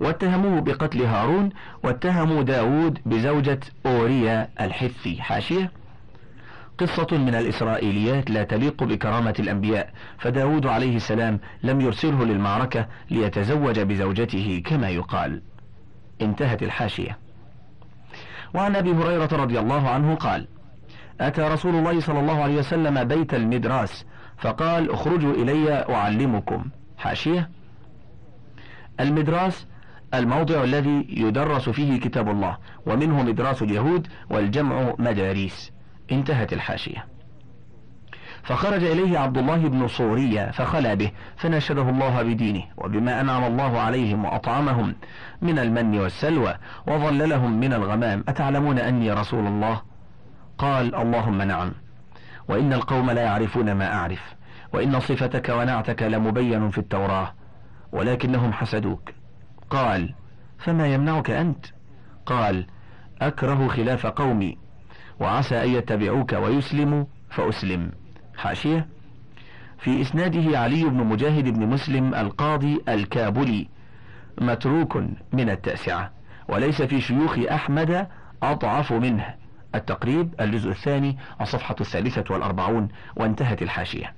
واتهموه 0.00 0.60
بقتل 0.60 1.02
هارون 1.02 1.50
واتهموا 1.82 2.42
داود 2.42 2.98
بزوجة 3.06 3.60
أوريا 3.86 4.48
الحثي. 4.60 5.22
حاشية؟ 5.22 5.70
قصة 6.78 7.06
من 7.12 7.34
الإسرائيليات 7.34 8.30
لا 8.30 8.42
تليق 8.42 8.84
بكرامة 8.84 9.34
الأنبياء 9.38 9.90
فداود 10.18 10.66
عليه 10.66 10.96
السلام 10.96 11.40
لم 11.62 11.80
يرسله 11.80 12.24
للمعركة 12.24 12.86
ليتزوج 13.10 13.80
بزوجته 13.80 14.62
كما 14.66 14.88
يقال. 14.88 15.42
انتهت 16.20 16.62
الحاشية. 16.62 17.18
وعن 18.54 18.76
أبي 18.76 18.92
هريرة 18.92 19.28
رضي 19.32 19.58
الله 19.58 19.88
عنه 19.88 20.14
قال 20.14 20.48
أتى 21.20 21.42
رسول 21.42 21.74
الله 21.74 22.00
صلى 22.00 22.20
الله 22.20 22.42
عليه 22.42 22.58
وسلم 22.58 23.04
بيت 23.04 23.34
المدراس 23.34 24.04
فقال 24.38 24.90
اخرجوا 24.90 25.32
إلي 25.32 25.84
أعلمكم. 25.94 26.64
حاشية. 26.98 27.50
المدراس 29.00 29.66
الموضع 30.14 30.64
الذي 30.64 31.06
يدرس 31.08 31.68
فيه 31.68 32.00
كتاب 32.00 32.28
الله 32.28 32.56
ومنه 32.86 33.22
مدراس 33.22 33.62
اليهود 33.62 34.06
والجمع 34.30 34.94
مداريس. 34.98 35.72
انتهت 36.12 36.52
الحاشية. 36.52 37.06
فخرج 38.42 38.84
إليه 38.84 39.18
عبد 39.18 39.38
الله 39.38 39.56
بن 39.56 39.88
صورية 39.88 40.50
فخلى 40.50 40.96
به 40.96 41.10
فناشده 41.36 41.82
الله 41.82 42.22
بدينه 42.22 42.62
وبما 42.76 43.20
أنعم 43.20 43.44
الله 43.44 43.78
عليهم 43.78 44.24
وأطعمهم 44.24 44.94
من 45.42 45.58
المن 45.58 45.98
والسلوى 45.98 46.54
وظللهم 46.86 47.60
من 47.60 47.72
الغمام 47.72 48.24
أتعلمون 48.28 48.78
أني 48.78 49.12
رسول 49.12 49.46
الله؟ 49.46 49.82
قال 50.58 50.94
اللهم 50.94 51.42
نعم. 51.42 51.72
وإن 52.48 52.72
القوم 52.72 53.10
لا 53.10 53.22
يعرفون 53.22 53.72
ما 53.72 53.94
أعرف 53.94 54.34
وإن 54.72 55.00
صفتك 55.00 55.48
ونعتك 55.48 56.02
لمبين 56.02 56.70
في 56.70 56.78
التوراة 56.78 57.34
ولكنهم 57.92 58.52
حسدوك. 58.52 59.10
قال 59.70 60.14
فما 60.58 60.86
يمنعك 60.86 61.30
أنت؟ 61.30 61.66
قال 62.26 62.66
أكره 63.22 63.68
خلاف 63.68 64.06
قومي. 64.06 64.58
وعسى 65.20 65.64
أن 65.64 65.70
يتبعوك 65.70 66.32
ويسلموا 66.32 67.04
فأسلم. 67.30 67.90
حاشية. 68.36 68.86
في 69.78 70.02
إسناده 70.02 70.58
علي 70.58 70.84
بن 70.84 71.04
مجاهد 71.04 71.44
بن 71.44 71.66
مسلم 71.66 72.14
القاضي 72.14 72.80
الكابلي 72.88 73.68
متروك 74.40 74.96
من 75.32 75.50
التاسعة 75.50 76.12
وليس 76.48 76.82
في 76.82 77.00
شيوخ 77.00 77.38
أحمد 77.38 78.08
أضعف 78.42 78.92
منه. 78.92 79.34
التقريب 79.74 80.34
الجزء 80.40 80.70
الثاني 80.70 81.18
الصفحة 81.40 81.76
الثالثة 81.80 82.24
والأربعون 82.30 82.88
وانتهت 83.16 83.62
الحاشية. 83.62 84.14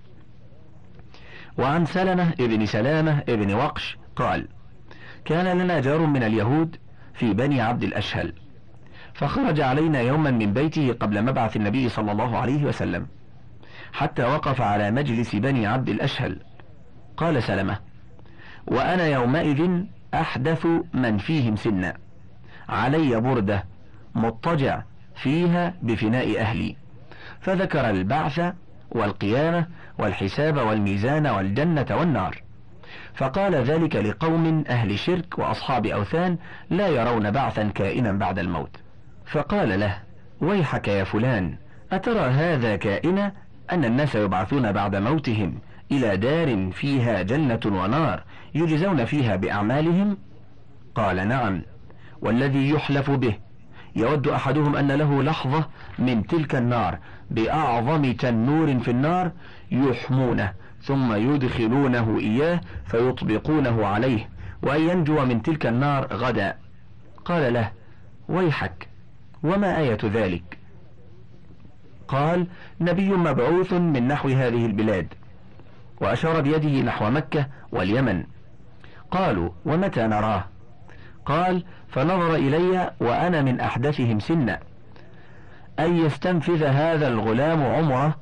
وعن 1.58 1.84
سلمة 1.84 2.32
ابن 2.40 2.66
سلامة 2.66 3.22
ابن 3.28 3.54
وقش 3.54 3.96
قال 4.16 4.48
كان 5.24 5.58
لنا 5.58 5.80
جار 5.80 6.06
من 6.06 6.22
اليهود 6.22 6.76
في 7.14 7.32
بني 7.32 7.60
عبد 7.60 7.82
الأشهل 7.82 8.32
فخرج 9.20 9.60
علينا 9.60 10.00
يوما 10.00 10.30
من 10.30 10.52
بيته 10.52 10.92
قبل 10.92 11.22
مبعث 11.22 11.56
النبي 11.56 11.88
صلى 11.88 12.12
الله 12.12 12.38
عليه 12.38 12.64
وسلم 12.64 13.06
حتى 13.92 14.24
وقف 14.24 14.60
على 14.60 14.90
مجلس 14.90 15.36
بني 15.36 15.66
عبد 15.66 15.88
الأشهل. 15.88 16.40
قال 17.16 17.42
سلمة 17.42 17.78
وأنا 18.66 19.06
يومئذ 19.06 19.84
أحدث 20.14 20.66
من 20.94 21.18
فيهم 21.18 21.56
سنا. 21.56 21.96
علي 22.68 23.20
بردة 23.20 23.64
مضطجع 24.14 24.82
فيها 25.14 25.74
بفناء 25.82 26.40
أهلي. 26.40 26.76
فذكر 27.40 27.90
البعث 27.90 28.54
والقيامة 28.90 29.66
والحساب 29.98 30.56
والميزان 30.56 31.26
والجنة 31.26 31.86
والنار. 31.90 32.42
فقال 33.14 33.54
ذلك 33.54 33.96
لقوم 33.96 34.64
أهل 34.68 34.98
شرك 34.98 35.38
وأصحاب 35.38 35.86
أوثان 35.86 36.38
لا 36.70 36.88
يرون 36.88 37.30
بعثا 37.30 37.68
كائنا 37.68 38.12
بعد 38.12 38.38
الموت. 38.38 38.76
فقال 39.30 39.80
له 39.80 39.98
ويحك 40.40 40.88
يا 40.88 41.04
فلان 41.04 41.56
أترى 41.92 42.20
هذا 42.20 42.76
كائنا 42.76 43.32
أن 43.72 43.84
الناس 43.84 44.14
يبعثون 44.14 44.72
بعد 44.72 44.96
موتهم 44.96 45.58
إلى 45.92 46.16
دار 46.16 46.72
فيها 46.72 47.22
جنة 47.22 47.60
ونار 47.66 48.22
يجزون 48.54 49.04
فيها 49.04 49.36
بأعمالهم؟ 49.36 50.16
قال 50.94 51.28
نعم 51.28 51.62
والذي 52.22 52.70
يحلف 52.70 53.10
به 53.10 53.34
يود 53.96 54.28
أحدهم 54.28 54.76
أن 54.76 54.92
له 54.92 55.22
لحظة 55.22 55.64
من 55.98 56.26
تلك 56.26 56.54
النار 56.54 56.98
بأعظم 57.30 58.12
تنور 58.12 58.78
في 58.78 58.90
النار 58.90 59.32
يحمونه 59.70 60.52
ثم 60.82 61.12
يدخلونه 61.12 62.18
إياه 62.18 62.60
فيطبقونه 62.86 63.86
عليه 63.86 64.28
وأن 64.62 64.80
ينجو 64.80 65.24
من 65.24 65.42
تلك 65.42 65.66
النار 65.66 66.06
غدا 66.12 66.56
قال 67.24 67.52
له 67.52 67.72
ويحك 68.28 68.89
وما 69.42 69.78
آية 69.78 69.98
ذلك؟ 70.04 70.58
قال 72.08 72.46
نبي 72.80 73.08
مبعوث 73.08 73.72
من 73.72 74.08
نحو 74.08 74.28
هذه 74.28 74.66
البلاد 74.66 75.14
وأشار 76.00 76.40
بيده 76.40 76.82
نحو 76.82 77.10
مكة 77.10 77.46
واليمن. 77.72 78.24
قالوا 79.10 79.50
ومتى 79.64 80.06
نراه؟ 80.06 80.44
قال 81.26 81.64
فنظر 81.88 82.34
إلي 82.34 82.90
وأنا 83.00 83.42
من 83.42 83.60
أحدثهم 83.60 84.20
سنا 84.20 84.60
أن 85.78 85.96
يستنفذ 85.96 86.64
هذا 86.64 87.08
الغلام 87.08 87.62
عمرة 87.62 88.16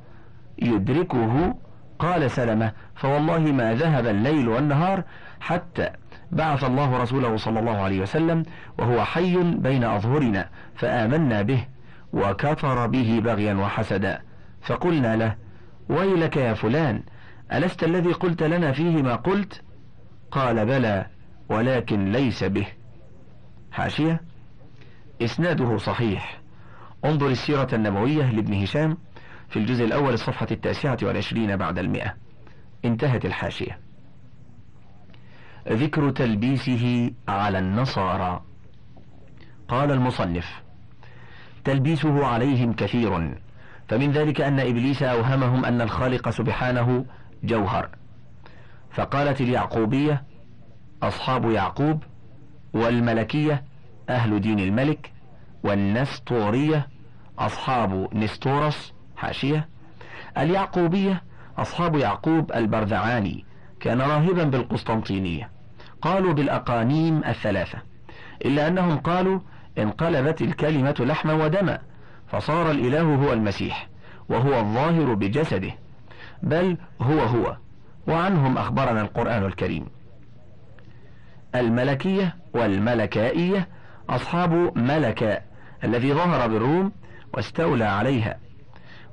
يدركه؟ 0.61 1.55
قال 1.99 2.31
سلمة 2.31 2.71
فوالله 2.95 3.39
ما 3.39 3.73
ذهب 3.73 4.07
الليل 4.07 4.49
والنهار 4.49 5.03
حتى 5.39 5.89
بعث 6.31 6.63
الله 6.63 6.97
رسوله 6.97 7.37
صلى 7.37 7.59
الله 7.59 7.77
عليه 7.77 8.01
وسلم 8.01 8.43
وهو 8.77 9.05
حي 9.05 9.37
بين 9.43 9.83
أظهرنا 9.83 10.49
فآمنا 10.75 11.41
به 11.41 11.65
وكفر 12.13 12.87
به 12.87 13.21
بغيا 13.23 13.53
وحسدا. 13.53 14.21
فقلنا 14.61 15.15
له 15.15 15.35
ويلك 15.89 16.37
يا 16.37 16.53
فلان 16.53 17.03
ألست 17.53 17.83
الذي 17.83 18.11
قلت 18.11 18.43
لنا 18.43 18.71
فيه 18.71 19.01
ما 19.01 19.15
قلت؟ 19.15 19.61
قال 20.31 20.65
بلى 20.65 21.05
ولكن 21.49 22.11
ليس 22.11 22.43
به. 22.43 22.67
حاشية. 23.71 24.21
إسناده 25.21 25.77
صحيح. 25.77 26.41
انظر 27.05 27.27
السيرة 27.27 27.67
النبوية 27.73 28.31
لابن 28.31 28.53
هشام 28.53 28.97
في 29.49 29.59
الجزء 29.59 29.85
الأول 29.85 30.13
الصفحة 30.13 30.47
التاسعة 30.51 30.97
والعشرين 31.03 31.57
بعد 31.57 31.79
المئة. 31.79 32.13
انتهت 32.85 33.25
الحاشية. 33.25 33.88
ذكر 35.71 36.09
تلبيسه 36.09 37.11
على 37.27 37.59
النصارى. 37.59 38.41
قال 39.67 39.91
المصنف 39.91 40.61
تلبيسه 41.65 42.25
عليهم 42.25 42.73
كثير 42.73 43.37
فمن 43.87 44.11
ذلك 44.11 44.41
أن 44.41 44.59
إبليس 44.59 45.03
أوهمهم 45.03 45.65
أن 45.65 45.81
الخالق 45.81 46.29
سبحانه 46.29 47.05
جوهر. 47.43 47.89
فقالت 48.91 49.41
اليعقوبية 49.41 50.23
أصحاب 51.03 51.51
يعقوب 51.51 52.03
والملكية 52.73 53.63
أهل 54.09 54.41
دين 54.41 54.59
الملك 54.59 55.11
والنسطورية 55.63 56.87
أصحاب 57.39 58.15
نستورس 58.15 58.93
حاشية. 59.17 59.67
اليعقوبية 60.37 61.23
أصحاب 61.57 61.95
يعقوب 61.95 62.51
البرذعاني 62.51 63.45
كان 63.79 64.01
راهبا 64.01 64.43
بالقسطنطينية. 64.43 65.49
قالوا 66.01 66.33
بالأقانيم 66.33 67.23
الثلاثة 67.23 67.77
إلا 68.45 68.67
أنهم 68.67 68.97
قالوا 68.97 69.39
انقلبت 69.77 70.41
الكلمة 70.41 70.95
لحما 70.99 71.33
ودما 71.33 71.79
فصار 72.27 72.71
الإله 72.71 73.01
هو 73.01 73.33
المسيح 73.33 73.87
وهو 74.29 74.59
الظاهر 74.59 75.13
بجسده 75.13 75.71
بل 76.43 76.77
هو 77.01 77.19
هو 77.19 77.57
وعنهم 78.07 78.57
أخبرنا 78.57 79.01
القرآن 79.01 79.45
الكريم. 79.45 79.85
الملكية 81.55 82.35
والملكائية 82.53 83.67
أصحاب 84.09 84.77
ملكاء 84.77 85.45
الذي 85.83 86.13
ظهر 86.13 86.47
بالروم 86.47 86.91
واستولى 87.33 87.85
عليها 87.85 88.37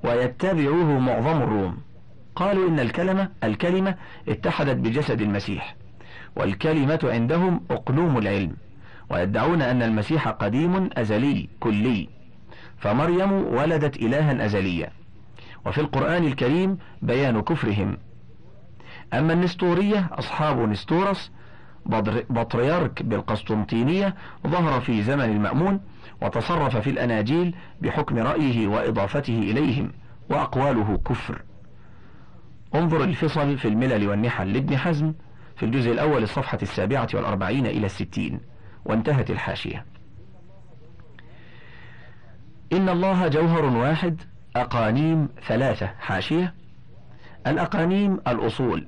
ويتبعوه 0.05 0.99
معظم 0.99 1.43
الروم. 1.43 1.79
قالوا 2.37 2.69
إن 2.69 2.81
الكلمة 2.81 3.29
الكلمة 3.45 3.95
اتحدت 4.29 4.77
بجسد 4.77 5.21
المسيح. 5.21 5.76
والكلمة 6.37 6.99
عندهم 7.05 7.61
أقلوم 7.71 8.19
العلم 8.19 8.57
ويدعون 9.11 9.63
أن 9.63 9.83
المسيح 9.83 10.29
قديم 10.29 10.91
أزلي 10.93 11.49
كلي. 11.61 12.09
فمريم 12.79 13.33
ولدت 13.33 13.97
إلها 13.97 14.45
أزليا 14.45 14.91
وفي 15.67 15.81
القرآن 15.81 16.25
الكريم 16.25 16.79
بيان 17.03 17.41
كفرهم. 17.41 17.97
أما 19.15 19.33
النسطورية 19.33 20.09
أصحاب 20.13 20.69
نستورس 20.69 21.31
بطريرك 22.31 23.03
بالقسطنطينية 23.03 24.15
ظهر 24.47 24.81
في 24.81 25.03
زمن 25.03 25.25
المأمون 25.25 25.81
وتصرف 26.23 26.77
في 26.77 26.91
الأناجيل 26.91 27.55
بحكم 27.83 28.19
رأيه 28.19 28.69
وإضافته 28.69 29.39
إليهم 29.39 29.93
وأقواله 30.31 31.01
كفر. 31.07 31.43
انظر 32.75 33.05
الفصل 33.05 33.59
في 33.59 33.69
الملل 33.69 34.09
والنحل 34.09 34.53
لابن 34.53 34.77
حزم. 34.77 35.13
في 35.57 35.63
الجزء 35.63 35.93
الأول 35.93 36.23
الصفحة 36.23 36.59
السابعة 36.63 37.09
والأربعين 37.15 37.67
إلى 37.67 37.87
الستين 37.87 38.41
وانتهت 38.85 39.31
الحاشية. 39.31 39.85
إن 42.73 42.89
الله 42.89 43.29
جوهر 43.29 43.65
واحد 43.65 44.21
أقانيم 44.57 45.29
ثلاثة 45.47 45.87
حاشية. 45.87 46.55
الأقانيم 47.47 48.21
الأصول 48.29 48.87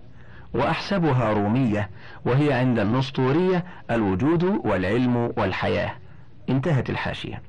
وأحسبها 0.54 1.32
رومية 1.32 1.90
وهي 2.24 2.52
عند 2.52 2.78
النسطورية 2.78 3.64
الوجود 3.90 4.44
والعلم 4.44 5.16
والحياة. 5.36 5.94
انتهت 6.48 6.90
الحاشية. 6.90 7.42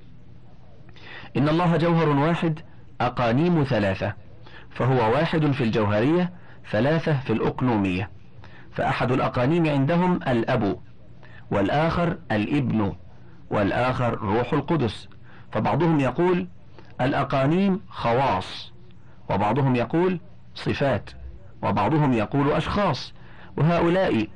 إن 1.38 1.50
الله 1.50 1.78
جوهر 1.78 2.10
واحد 2.10 2.60
أقانيم 3.02 3.64
ثلاثة 3.64 4.14
فهو 4.70 5.12
واحد 5.12 5.52
في 5.52 5.64
الجوهرية 5.64 6.32
ثلاثة 6.72 7.20
في 7.20 7.34
الأقنومية. 7.34 8.10
فأحد 8.72 9.12
الأقانيم 9.12 9.68
عندهم 9.68 10.16
الأب 10.28 10.80
والآخر 11.52 12.18
الإبن 12.32 12.94
والآخر 13.52 14.14
روح 14.14 14.54
القدس. 14.54 15.10
فبعضهم 15.52 16.00
يقول 16.00 16.48
الأقانيم 17.02 17.82
خواص 17.90 18.72
وبعضهم 19.30 19.76
يقول 19.76 20.20
صفات 20.56 21.10
وبعضهم 21.62 22.14
يقول 22.14 22.52
أشخاص. 22.52 23.14
وهؤلاء 23.58 24.28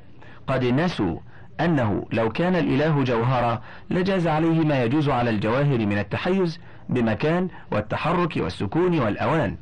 قد 0.46 0.64
نسوا 0.64 1.18
أنه 1.60 2.06
لو 2.12 2.30
كان 2.30 2.56
الإله 2.56 3.04
جوهرا 3.04 3.62
لجاز 3.90 4.26
عليه 4.26 4.60
ما 4.64 4.82
يجوز 4.82 5.08
على 5.08 5.30
الجواهر 5.30 5.86
من 5.86 5.98
التحيز 5.98 6.60
بمكان 6.88 7.48
والتحرك 7.72 8.36
والسكون 8.36 9.00
والأوان. 9.00 9.56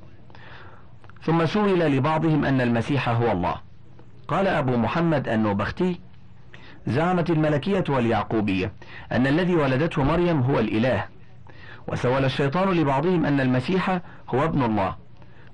ثم 1.23 1.47
سئل 1.47 1.97
لبعضهم 1.97 2.45
أن 2.45 2.61
المسيح 2.61 3.09
هو 3.09 3.33
الله. 3.33 3.72
قال 4.29 4.47
أبو 4.47 4.77
محمد 4.77 5.29
النوبختي 5.29 6.01
زعمت 6.87 7.31
الملكية 7.31 7.85
واليعقوبية 7.89 8.73
أن 9.13 9.27
الذي 9.27 9.55
ولدته 9.55 10.03
مريم 10.03 10.41
هو 10.41 10.59
الإله 10.59 11.05
وسول 11.89 12.25
الشيطان 12.25 12.69
لبعضهم 12.69 13.27
أن 13.27 13.41
المسيح 13.41 14.01
هو 14.29 14.45
ابن 14.45 14.63
الله 14.63 14.97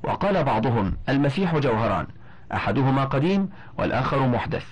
وقال 0.02 0.44
بعضهم 0.44 0.96
المسيح 1.08 1.56
جوهران 1.56 2.06
أحدهما 2.54 3.04
قديم 3.04 3.48
والآخر 3.78 4.26
محدث. 4.26 4.64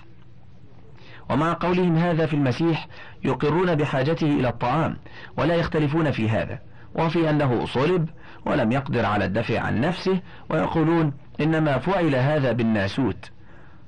ومع 1.31 1.53
قولهم 1.53 1.97
هذا 1.97 2.27
في 2.27 2.35
المسيح 2.35 2.87
يقرون 3.25 3.75
بحاجته 3.75 4.27
إلى 4.27 4.49
الطعام 4.49 4.97
ولا 5.37 5.55
يختلفون 5.55 6.11
في 6.11 6.31
هذا 6.31 6.59
وفي 6.95 7.31
أنه 7.31 7.67
صلب 7.67 8.09
ولم 8.47 8.73
يقدر 8.73 9.05
على 9.05 9.25
الدفع 9.25 9.61
عن 9.61 9.81
نفسه 9.81 10.21
ويقولون 10.51 11.13
إنما 11.41 11.79
فعل 11.79 12.15
هذا 12.15 12.53
بالناسوت. 12.53 13.31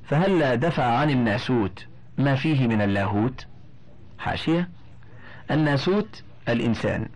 فهل 0.09 0.39
لا 0.39 0.55
دفع 0.55 0.85
عن 0.85 1.11
الناسوت 1.11 1.87
ما 2.19 2.35
فيه 2.35 2.67
من 2.67 2.83
اللاهوت؟ 2.83 3.47
حاشية. 4.19 4.69
الناسوت 5.51 6.23
الإنسان 6.49 7.09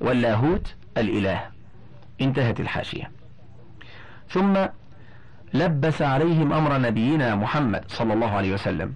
واللاهوت 0.00 0.74
الإله. 0.98 1.40
انتهت 2.20 2.60
الحاشية. 2.60 3.10
ثم 4.28 4.66
لبس 5.54 6.02
عليهم 6.02 6.52
أمر 6.52 6.78
نبينا 6.78 7.34
محمد 7.34 7.84
صلى 7.88 8.12
الله 8.12 8.30
عليه 8.30 8.52
وسلم 8.52 8.94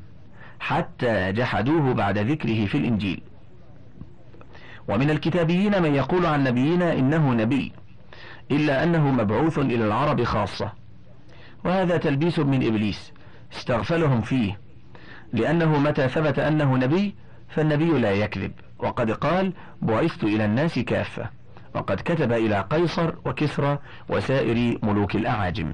حتى 0.61 1.33
جحدوه 1.33 1.95
بعد 1.95 2.19
ذكره 2.19 2.67
في 2.67 2.79
الإنجيل. 2.79 3.23
ومن 4.89 5.11
الكتابيين 5.11 5.83
من 5.83 5.95
يقول 5.95 6.27
عن 6.27 6.45
نبينا 6.45 6.93
إنه 6.93 7.35
نبي 7.35 7.73
إلا 8.51 8.85
أنه 8.85 9.11
مبعوث 9.11 9.59
إلى 9.59 9.85
العرب 9.85 10.25
خاصة. 10.25 10.73
وهذا 11.65 11.97
تلبيس 11.97 12.39
من 12.39 12.67
إبليس. 12.67 13.13
استغفلهم 13.53 14.21
فيه. 14.21 14.59
لأنه 15.33 15.79
متى 15.79 16.09
ثبت 16.09 16.39
أنه 16.39 16.77
نبي 16.77 17.15
فالنبي 17.49 17.99
لا 17.99 18.13
يكذب. 18.13 18.53
وقد 18.79 19.11
قال 19.11 19.53
بعثت 19.83 20.25
إلى 20.25 20.45
الناس 20.45 20.79
كافة. 20.79 21.31
وقد 21.75 22.01
كتب 22.01 22.33
إلى 22.33 22.61
قيصر 22.71 23.15
وكسرى 23.25 23.79
وسائر 24.09 24.79
ملوك 24.83 25.17
الأعاجم. 25.17 25.73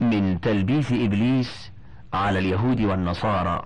من 0.00 0.40
تلبيس 0.40 0.92
إبليس 0.92 1.72
على 2.12 2.38
اليهود 2.38 2.80
والنصارى. 2.80 3.62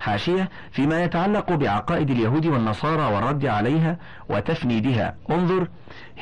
حاشية 0.00 0.48
فيما 0.70 1.04
يتعلق 1.04 1.52
بعقائد 1.52 2.10
اليهود 2.10 2.46
والنصارى 2.46 3.14
والرد 3.14 3.46
عليها 3.46 3.98
وتفنيدها. 4.28 5.16
انظر 5.30 5.68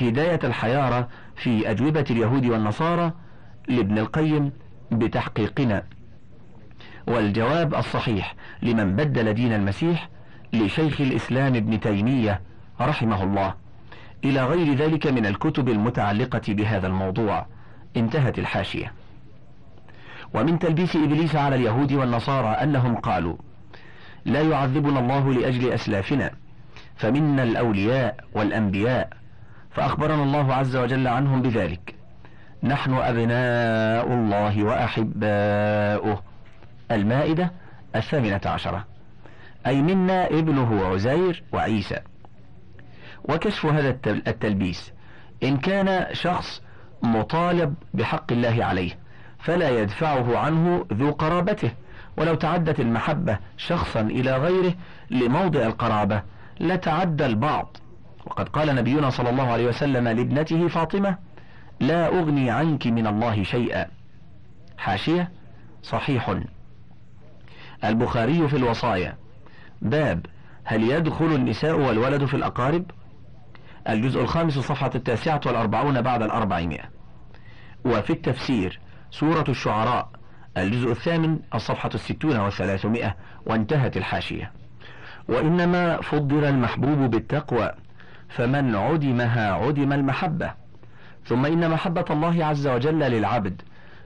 هداية 0.00 0.40
الحيارة 0.44 1.08
في 1.36 1.70
أجوبة 1.70 2.04
اليهود 2.10 2.46
والنصارى 2.46 3.12
لابن 3.68 3.98
القيم 3.98 4.52
بتحقيقنا. 4.92 5.82
والجواب 7.06 7.74
الصحيح 7.74 8.34
لمن 8.62 8.96
بدل 8.96 9.34
دين 9.34 9.52
المسيح 9.52 10.08
لشيخ 10.52 11.00
الإسلام 11.00 11.54
ابن 11.54 11.80
تيمية 11.80 12.40
رحمه 12.80 13.22
الله. 13.22 13.54
إلى 14.24 14.44
غير 14.44 14.74
ذلك 14.74 15.06
من 15.06 15.26
الكتب 15.26 15.68
المتعلقة 15.68 16.42
بهذا 16.48 16.86
الموضوع. 16.86 17.46
انتهت 17.96 18.38
الحاشية. 18.38 18.92
ومن 20.34 20.58
تلبيس 20.58 20.96
إبليس 20.96 21.36
على 21.36 21.56
اليهود 21.56 21.92
والنصارى 21.92 22.48
أنهم 22.48 22.96
قالوا 22.96 23.36
لا 24.24 24.40
يعذبنا 24.42 25.00
الله 25.00 25.32
لأجل 25.32 25.72
أسلافنا 25.72 26.30
فمنا 26.96 27.42
الأولياء 27.42 28.16
والأنبياء 28.34 29.08
فأخبرنا 29.70 30.22
الله 30.22 30.54
عز 30.54 30.76
وجل 30.76 31.06
عنهم 31.08 31.42
بذلك. 31.42 31.94
نحن 32.64 32.94
أبناء 32.94 34.06
الله 34.06 34.64
وأحباؤه. 34.64 36.22
المائدة 36.90 37.52
الثامنة 37.96 38.40
عشرة. 38.46 38.84
أي 39.66 39.82
منا 39.82 40.26
ابنه 40.26 40.86
عزير 40.86 41.42
وعيسى. 41.52 41.98
وكشف 43.24 43.66
هذا 43.66 43.88
التلبيس. 44.06 44.92
إن 45.42 45.56
كان 45.56 46.14
شخص 46.14 46.62
مطالب 47.02 47.74
بحق 47.94 48.32
الله 48.32 48.64
عليه 48.64 48.98
فلا 49.38 49.70
يدفعه 49.70 50.38
عنه 50.38 50.86
ذو 50.92 51.10
قرابته. 51.10 51.70
ولو 52.16 52.34
تعدت 52.34 52.80
المحبة 52.80 53.38
شخصا 53.56 54.00
إلى 54.00 54.36
غيره 54.36 54.74
لموضع 55.10 55.62
القرابة 55.62 56.22
لتعدى 56.60 57.26
البعض. 57.26 57.76
وقد 58.26 58.48
قال 58.48 58.74
نبينا 58.74 59.10
صلى 59.10 59.30
الله 59.30 59.52
عليه 59.52 59.66
وسلم 59.66 60.08
لابنته 60.08 60.68
فاطمة 60.68 61.16
لا 61.82 62.06
أغني 62.06 62.50
عنك 62.50 62.86
من 62.86 63.06
الله 63.06 63.42
شيئا. 63.42 63.86
حاشية 64.78 65.30
صحيح. 65.82 66.34
البخاري 67.84 68.48
في 68.48 68.56
الوصايا. 68.56 69.16
باب 69.82 70.26
هل 70.64 70.90
يدخل 70.90 71.24
النساء 71.24 71.80
والولد 71.80 72.24
في 72.24 72.34
الأقارب؟ 72.34 72.90
الجزء 73.88 74.20
الخامس 74.20 74.52
صفحة 74.52 74.90
التاسعة 74.94 75.40
والأربعون 75.46 76.02
بعد 76.02 76.22
الأربعمائة. 76.22 76.84
وفي 77.84 78.10
التفسير 78.10 78.80
سورة 79.10 79.44
الشعراء. 79.48 80.08
الجزء 80.56 80.90
الثامن 80.90 81.38
الصفحة 81.54 81.90
الستون 81.94 82.36
والثلاثمائة. 82.36 83.16
وانتهت 83.46 83.96
الحاشية. 83.96 84.52
وإنما 85.28 86.00
فضل 86.00 86.44
المحبوب 86.44 86.98
بالتقوى 86.98 87.70
فمن 88.28 88.74
عدمها 88.74 89.52
عدم 89.52 89.92
المحبة. 89.92 90.61
ثم 91.24 91.46
إن 91.46 91.70
محبة 91.70 92.04
الله 92.10 92.44
عز 92.44 92.66
وجل 92.66 92.98
للعبد 92.98 93.62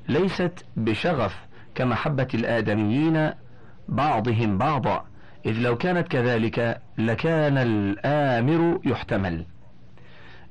ليست 0.09 0.65
بشغف 0.77 1.37
كمحبة 1.75 2.29
الآدميين 2.35 3.31
بعضهم 3.89 4.59
بعضا 4.59 5.05
إذ 5.47 5.53
لو 5.53 5.77
كانت 5.77 6.09
كذلك 6.09 6.81
لكان 6.99 7.59
الآمر 7.59 8.81
يحتمل. 8.85 9.47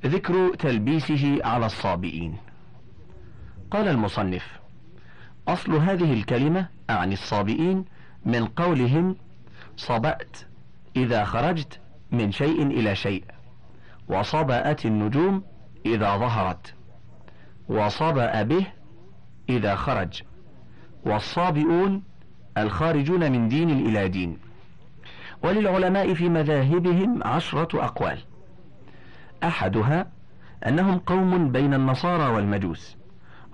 ذكر 0.06 0.56
تلبيسه 0.56 1.40
على 1.44 1.66
الصابئين. 1.66 2.38
قال 3.72 3.88
المصنف 3.88 4.60
أصل 5.48 5.76
هذه 5.76 6.14
الكلمة 6.14 6.68
عن 6.90 7.12
الصابئين 7.14 7.86
من 8.26 8.46
قولهم 8.46 9.16
صبأت 9.78 10.38
إذا 10.96 11.24
خرجت 11.24 11.80
من 12.12 12.32
شيء 12.32 12.68
إلى 12.68 12.96
شيء 12.96 13.24
وصبأت 14.08 14.86
النجوم 14.86 15.44
إذا 15.86 16.18
ظهرت 16.18 16.74
وصبأ 17.70 18.42
به 18.44 18.66
إذا 19.50 19.76
خرج 19.76 20.22
والصابئون 21.06 22.04
الخارجون 22.58 23.32
من 23.32 23.48
دين 23.48 23.70
إلى 23.70 24.08
دين 24.08 24.38
وللعلماء 25.44 26.14
في 26.14 26.30
مذاهبهم 26.30 27.24
عشرة 27.24 27.86
أقوال. 27.86 28.20
أحدها 29.44 30.08
أنهم 30.68 30.98
قوم 30.98 31.52
بين 31.52 31.74
النصارى 31.74 32.34
والمجوس. 32.34 32.98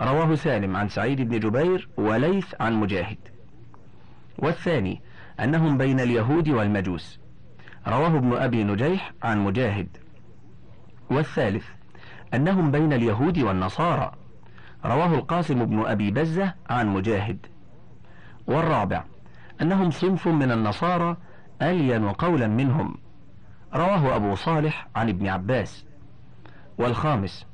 رواه 0.02 0.36
سالم 0.36 0.76
عن 0.76 0.90
سعيد 0.90 1.22
بن 1.22 1.40
جبير 1.40 1.90
وليث 1.98 2.56
عن 2.60 2.74
مجاهد. 2.74 3.18
والثاني 4.38 5.02
أنهم 5.40 5.78
بين 5.78 6.00
اليهود 6.00 6.50
والمجوس. 6.50 7.20
رواه 7.88 8.18
ابن 8.18 8.34
أبي 8.34 8.64
نجيح 8.64 9.14
عن 9.24 9.40
مجاهد. 9.40 9.98
والثالث 11.10 11.66
أنهم 12.34 12.72
بين 12.72 12.94
اليهود 12.94 13.40
والنصارى. 13.40 14.12
رواه 14.86 15.16
القاسم 15.16 15.66
بن 15.66 15.86
أبي 15.86 16.12
بزة 16.12 16.54
عن 16.70 16.88
مجاهد. 16.88 17.46
والرابع 18.48 19.04
أنهم 19.62 19.92
صنف 19.92 20.28
من 20.28 20.52
النصارى 20.52 21.18
ألين 21.62 22.10
قولا 22.10 22.48
منهم. 22.48 22.96
رواه 23.74 24.16
أبو 24.16 24.36
صالح 24.36 24.88
عن 24.96 25.10
ابن 25.10 25.28
عباس. 25.28 25.86
والخامس 26.78 27.46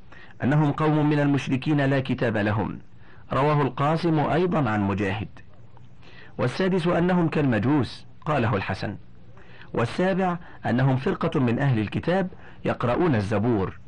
أنهم 0.44 0.72
قوم 0.72 1.10
من 1.10 1.20
المشركين 1.20 1.80
لا 1.80 2.00
كتاب 2.00 2.36
لهم. 2.36 2.78
رواه 3.32 3.62
القاسم 3.62 4.18
أيضا 4.18 4.70
عن 4.70 4.80
مجاهد. 4.80 5.28
والسادس 6.38 6.86
أنهم 6.86 7.28
كالمجوس 7.28 8.06
قاله 8.26 8.56
الحسن. 8.56 8.96
والسابع 9.74 10.38
أنهم 10.66 10.96
فرقة 10.96 11.40
من 11.40 11.58
أهل 11.58 11.78
الكتاب 11.78 12.30
يقرؤون 12.64 13.14
الزبور. 13.14 13.78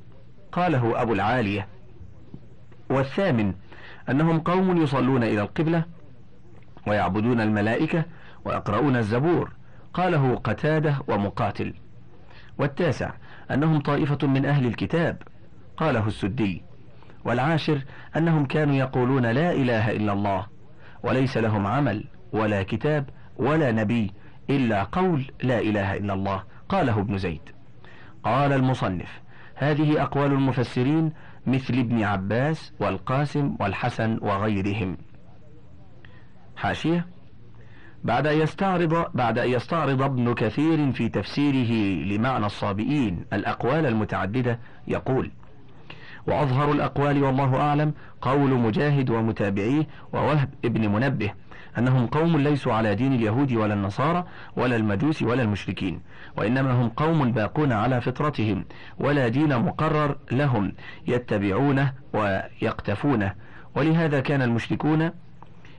قاله 0.53 1.03
أبو 1.03 1.13
العالية 1.13 1.67
والثامن 2.91 3.55
أنهم 4.11 4.41
قوم 4.41 4.83
يصلون 4.83 5.23
إلى 5.23 5.41
القبلة 5.43 5.85
ويعبدون 6.87 7.41
الملائكة 7.41 8.05
ويقرؤون 8.45 8.97
الزبور 8.97 9.53
قاله 9.95 10.35
قتادة 10.35 10.97
ومقاتل. 11.09 11.75
والتاسع 12.59 13.11
أنهم 13.51 13.81
طائفة 13.81 14.27
من 14.27 14.47
أهل 14.47 14.67
الكتاب 14.67 15.23
قاله 15.77 16.07
السدي. 16.07 16.63
والعاشر 17.25 17.85
أنهم 18.17 18.47
كانوا 18.47 18.75
يقولون 18.75 19.27
لا 19.27 19.53
إله 19.53 19.91
إلا 19.91 20.13
الله 20.13 20.47
وليس 21.03 21.37
لهم 21.37 21.67
عمل 21.67 22.05
ولا 22.33 22.63
كتاب 22.63 23.11
ولا 23.37 23.73
نبي 23.73 24.13
إلا 24.51 24.83
قول 24.83 25.33
لا 25.43 25.59
إله 25.59 25.97
إلا 25.97 26.15
الله 26.15 26.43
قاله 26.69 27.01
ابن 27.01 27.19
زيد. 27.19 27.41
قال 28.25 28.53
المصنف 28.53 29.21
هذه 29.61 30.03
أقوال 30.03 30.33
المفسرين 30.33 31.13
مثل 31.47 31.75
ابن 31.75 32.03
عباس 32.03 32.73
والقاسم 32.81 33.57
والحسن 33.61 34.19
وغيرهم. 34.23 34.97
حاشية 36.57 37.07
بعد 38.05 38.27
أن 38.27 38.39
يستعرض 38.39 39.07
بعد 39.15 39.39
أن 39.39 39.51
يستعرض 39.51 40.03
ابن 40.03 40.35
كثير 40.35 40.93
في 40.93 41.09
تفسيره 41.09 41.73
لمعنى 42.05 42.47
الصابئين 42.47 43.25
الأقوال 43.33 43.87
المتعددة 43.87 44.59
يقول: 44.89 45.31
وأظهر 46.27 46.73
الأقوال 46.73 47.23
والله 47.23 47.57
أعلم 47.57 47.95
قول 48.21 48.55
مجاهد 48.55 49.11
ومتابعيه 49.11 49.87
ووهب 50.13 50.49
ابن 50.65 50.93
منبه. 50.93 51.33
أنهم 51.79 52.07
قوم 52.07 52.37
ليسوا 52.37 52.73
على 52.73 52.95
دين 52.95 53.13
اليهود 53.13 53.53
ولا 53.53 53.75
النصارى 53.75 54.25
ولا 54.57 54.77
المجوس 54.77 55.23
ولا 55.23 55.43
المشركين 55.43 56.01
وإنما 56.37 56.73
هم 56.73 56.89
قوم 56.89 57.33
باقون 57.33 57.73
على 57.73 58.01
فطرتهم 58.01 58.65
ولا 58.99 59.29
دين 59.29 59.59
مقرر 59.59 60.17
لهم 60.33 60.73
يتبعونه 61.07 61.93
ويقتفونه. 62.13 63.35
ولهذا 63.77 64.21
كان 64.21 64.43
المشركون 64.43 65.11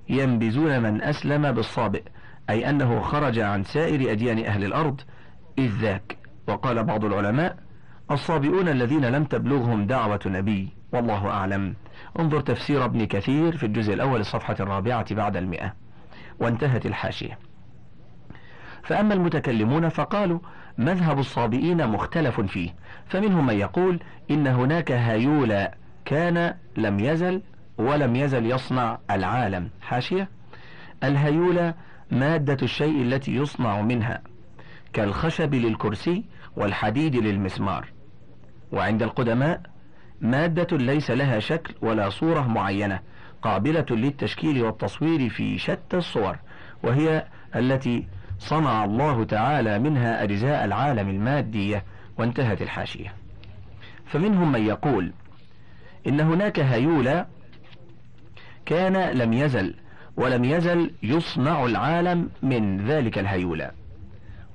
ينبذون 0.09 0.79
من 0.83 1.01
أسلم 1.01 1.51
بالصابئ 1.51 2.03
أي 2.49 2.69
أنه 2.69 3.01
خرج 3.01 3.39
عن 3.39 3.63
سائر 3.63 4.11
أديان 4.11 4.45
أهل 4.45 4.63
الأرض 4.63 5.01
إذ 5.57 5.71
ذاك. 5.81 6.17
وقال 6.47 6.83
بعض 6.83 7.05
العلماء 7.05 7.57
الصابئون 8.11 8.67
الذين 8.67 9.05
لم 9.05 9.23
تبلغهم 9.23 9.85
دعوة 9.87 10.19
نبي 10.25 10.69
والله 10.93 11.27
أعلم. 11.27 11.75
انظر 12.19 12.39
تفسير 12.39 12.85
ابن 12.85 13.05
كثير 13.05 13.57
في 13.57 13.65
الجزء 13.65 13.93
الأول 13.93 14.19
الصفحة 14.19 14.55
الرابعة 14.59 15.15
بعد 15.15 15.37
المئة. 15.37 15.80
وانتهت 16.41 16.85
الحاشية. 16.85 17.39
فأما 18.83 19.13
المتكلمون 19.13 19.89
فقالوا 19.89 20.39
مذهب 20.77 21.19
الصابئين 21.19 21.87
مختلف 21.87 22.41
فيه 22.41 22.75
فمنهم 23.07 23.47
من 23.47 23.53
يقول 23.53 23.99
إن 24.31 24.47
هناك 24.47 24.91
هيولا 24.91 25.75
كان 26.05 26.55
لم 26.77 26.99
يزل 26.99 27.41
ولم 27.77 28.15
يزل 28.15 28.45
يصنع 28.45 28.97
العالم. 29.11 29.69
حاشية؟ 29.81 30.29
الهيولة 31.03 31.73
مادة 32.11 32.57
الشيء 32.63 33.01
التي 33.01 33.35
يصنع 33.35 33.81
منها 33.81 34.21
كالخشب 34.93 35.55
للكرسي 35.55 36.23
والحديد 36.55 37.15
للمسمار. 37.15 37.87
وعند 38.71 39.03
القدماء 39.03 39.61
مادة 40.21 40.77
ليس 40.77 41.11
لها 41.11 41.39
شكل 41.39 41.73
ولا 41.81 42.09
صورة 42.09 42.47
معينة 42.47 42.99
قابلة 43.41 43.85
للتشكيل 43.89 44.63
والتصوير 44.63 45.29
في 45.29 45.57
شتى 45.57 45.97
الصور 45.97 46.37
وهي 46.83 47.25
التي 47.55 48.07
صنع 48.39 48.85
الله 48.85 49.23
تعالى 49.23 49.79
منها 49.79 50.23
أجزاء 50.23 50.65
العالم 50.65 51.09
المادية 51.09 51.83
وانتهت 52.17 52.61
الحاشية. 52.61 53.13
فمنهم 54.05 54.51
من 54.51 54.65
يقول 54.65 55.13
إن 56.07 56.19
هناك 56.19 56.59
هيولى 56.59 57.25
كان 58.65 59.17
لم 59.17 59.33
يزل 59.33 59.73
ولم 60.17 60.43
يزل 60.43 60.91
يصنع 61.03 61.65
العالم 61.65 62.29
من 62.43 62.87
ذلك 62.87 63.17
الهيولى 63.17 63.71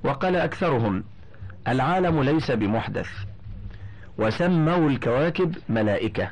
وقال 0.03 0.35
أكثرهم 0.35 1.03
العالم 1.67 2.23
ليس 2.23 2.51
بمحدث 2.51 3.09
وسموا 4.17 4.89
الكواكب 4.89 5.55
ملائكة. 5.69 6.31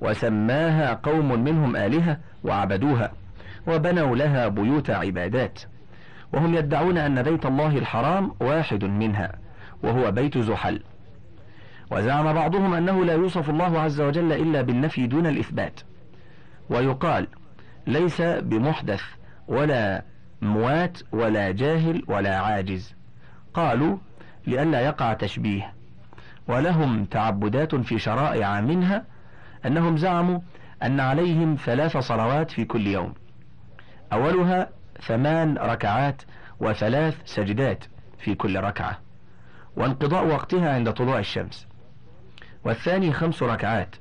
وسماها 0.00 0.94
قوم 0.94 1.44
منهم 1.44 1.76
آلهة 1.76 2.18
وعبدوها 2.44 3.12
وبنوا 3.66 4.16
لها 4.16 4.48
بيوت 4.48 4.90
عبادات. 4.90 5.60
وهم 6.32 6.54
يدعون 6.54 6.98
أن 6.98 7.22
بيت 7.22 7.46
الله 7.46 7.78
الحرام 7.78 8.32
واحد 8.40 8.84
منها 8.84 9.32
وهو 9.82 10.10
بيت 10.10 10.38
زحل. 10.38 10.82
وزعم 11.90 12.32
بعضهم 12.32 12.74
أنه 12.74 13.04
لا 13.04 13.12
يوصف 13.12 13.50
الله 13.50 13.80
عز 13.80 14.00
وجل 14.00 14.32
إلا 14.32 14.62
بالنفي 14.62 15.06
دون 15.06 15.26
الإثبات. 15.26 15.80
ويقال 16.70 17.26
ليس 17.86 18.20
بمحدث 18.22 19.02
ولا 19.48 20.02
موات 20.42 20.98
ولا 21.12 21.50
جاهل 21.50 22.02
ولا 22.08 22.38
عاجز. 22.38 22.94
قالوا 23.54 23.96
لئلا 24.46 24.80
يقع 24.80 25.12
تشبيه. 25.12 25.72
ولهم 26.48 27.04
تعبدات 27.04 27.74
في 27.74 27.98
شرائع 27.98 28.60
منها 28.60 29.04
أنهم 29.66 29.96
زعموا 29.96 30.40
أن 30.82 31.00
عليهم 31.00 31.56
ثلاث 31.64 31.96
صلوات 31.96 32.50
في 32.50 32.64
كل 32.64 32.86
يوم. 32.86 33.14
أولها 34.12 34.68
ثمان 35.06 35.58
ركعات 35.58 36.22
وثلاث 36.60 37.16
سجدات 37.24 37.84
في 38.18 38.34
كل 38.34 38.60
ركعة 38.60 38.98
وانقضاء 39.76 40.26
وقتها 40.26 40.74
عند 40.74 40.92
طلوع 40.92 41.18
الشمس. 41.18 41.66
والثاني 42.64 43.12
خمس 43.12 43.42
ركعات 43.42 43.96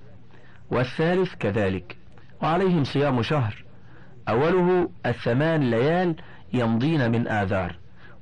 والثالث 0.71 1.35
كذلك 1.35 1.97
وعليهم 2.41 2.83
صيام 2.83 3.21
شهر. 3.21 3.63
أوله 4.29 4.89
الثمان 5.05 5.69
ليال 5.69 6.15
يمضين 6.53 7.11
من 7.11 7.27
آذار 7.27 7.75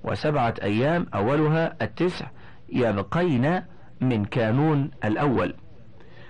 وسبعة 0.04 0.54
أيام 0.64 1.08
أولها 1.14 1.76
التسع 1.82 2.26
يبقين 2.70 3.62
من 4.02 4.26
كانون 4.26 4.92
الأول. 5.06 5.54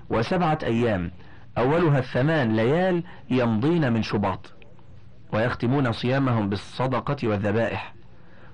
وسبعة 0.09 0.59
أيام. 0.63 1.11
أولها 1.57 1.99
الثمان 1.99 2.55
ليال 2.55 3.03
يمضين 3.29 3.93
من 3.93 4.03
شباط 4.03 4.53
ويختمون 5.33 5.91
صيامهم 5.91 6.49
بالصدقة 6.49 7.27
والذبائح. 7.27 7.93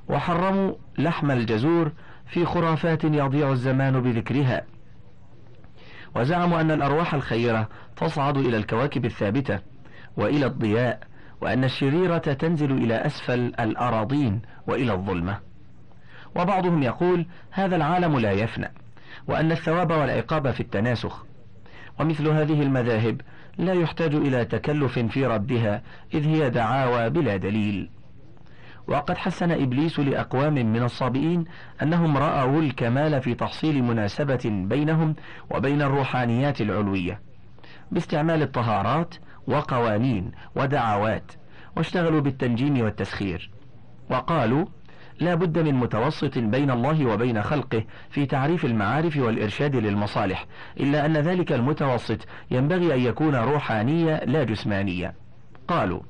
وحرموا 0.09 0.73
لحم 0.97 1.31
الجزور 1.31 1.91
في 2.25 2.45
خرافات 2.45 3.03
يضيع 3.03 3.51
الزمان 3.51 4.01
بذكرها. 4.01 4.61
وزعموا 6.15 6.61
أن 6.61 6.71
الأرواح 6.71 7.13
الخيرة 7.13 7.69
تصعد 7.95 8.37
إلى 8.37 8.57
الكواكب 8.57 9.05
الثابتة 9.05 9.59
وإلى 10.17 10.45
الضياء 10.45 10.99
وأن 11.41 11.63
الشريرة 11.63 12.17
تنزل 12.17 12.71
إلى 12.71 12.95
أسفل 12.95 13.53
الأراضين 13.59 14.41
وإلى 14.67 14.93
الظلمة. 14.93 15.39
وبعضهم 16.35 16.83
يقول 16.83 17.25
هذا 17.51 17.75
العالم 17.75 18.19
لا 18.19 18.31
يفنى 18.31 18.71
وأن 19.27 19.51
الثواب 19.51 19.91
والعقاب 19.91 20.51
في 20.51 20.59
التناسخ. 20.59 21.25
ومثل 22.01 22.27
هذه 22.27 22.61
المذاهب 22.61 23.21
لا 23.57 23.73
يحتاج 23.73 24.15
إلى 24.15 24.45
تكلف 24.45 24.99
في 24.99 25.25
ردها 25.25 25.81
إذ 26.13 26.27
هي 26.27 26.49
دعاوى 26.49 27.09
بلا 27.09 27.37
دليل. 27.37 27.89
وقد 28.87 29.17
حسن 29.17 29.51
إبليس 29.51 29.99
لأقوام 29.99 30.53
من 30.53 30.83
الصابئين 30.83 31.45
أنهم 31.81 32.17
رأوا 32.17 32.61
الكمال 32.61 33.21
في 33.21 33.33
تحصيل 33.33 33.83
مناسبة 33.83 34.39
بينهم 34.45 35.15
وبين 35.51 35.81
الروحانيات 35.81 36.61
العلوية 36.61 37.21
باستعمال 37.91 38.41
الطهارات 38.41 39.15
وقوانين 39.47 40.31
ودعوات 40.55 41.31
واشتغلوا 41.77 42.21
بالتنجيم 42.21 42.81
والتسخير. 42.81 43.51
وقالوا 44.09 44.65
لا 45.21 45.35
بد 45.35 45.59
من 45.59 45.75
متوسط 45.75 46.37
بين 46.37 46.71
الله 46.71 47.05
وبين 47.05 47.41
خلقه 47.41 47.83
في 48.09 48.25
تعريف 48.25 48.65
المعارف 48.65 49.17
والإرشاد 49.17 49.75
للمصالح 49.75 50.45
إلا 50.79 51.05
أن 51.05 51.17
ذلك 51.17 51.51
المتوسط 51.51 52.17
ينبغي 52.51 52.93
أن 52.93 52.99
يكون 52.99 53.35
روحانية 53.35 54.23
لا 54.25 54.43
جسمانية. 54.43 55.13
قالوا 55.67 56.01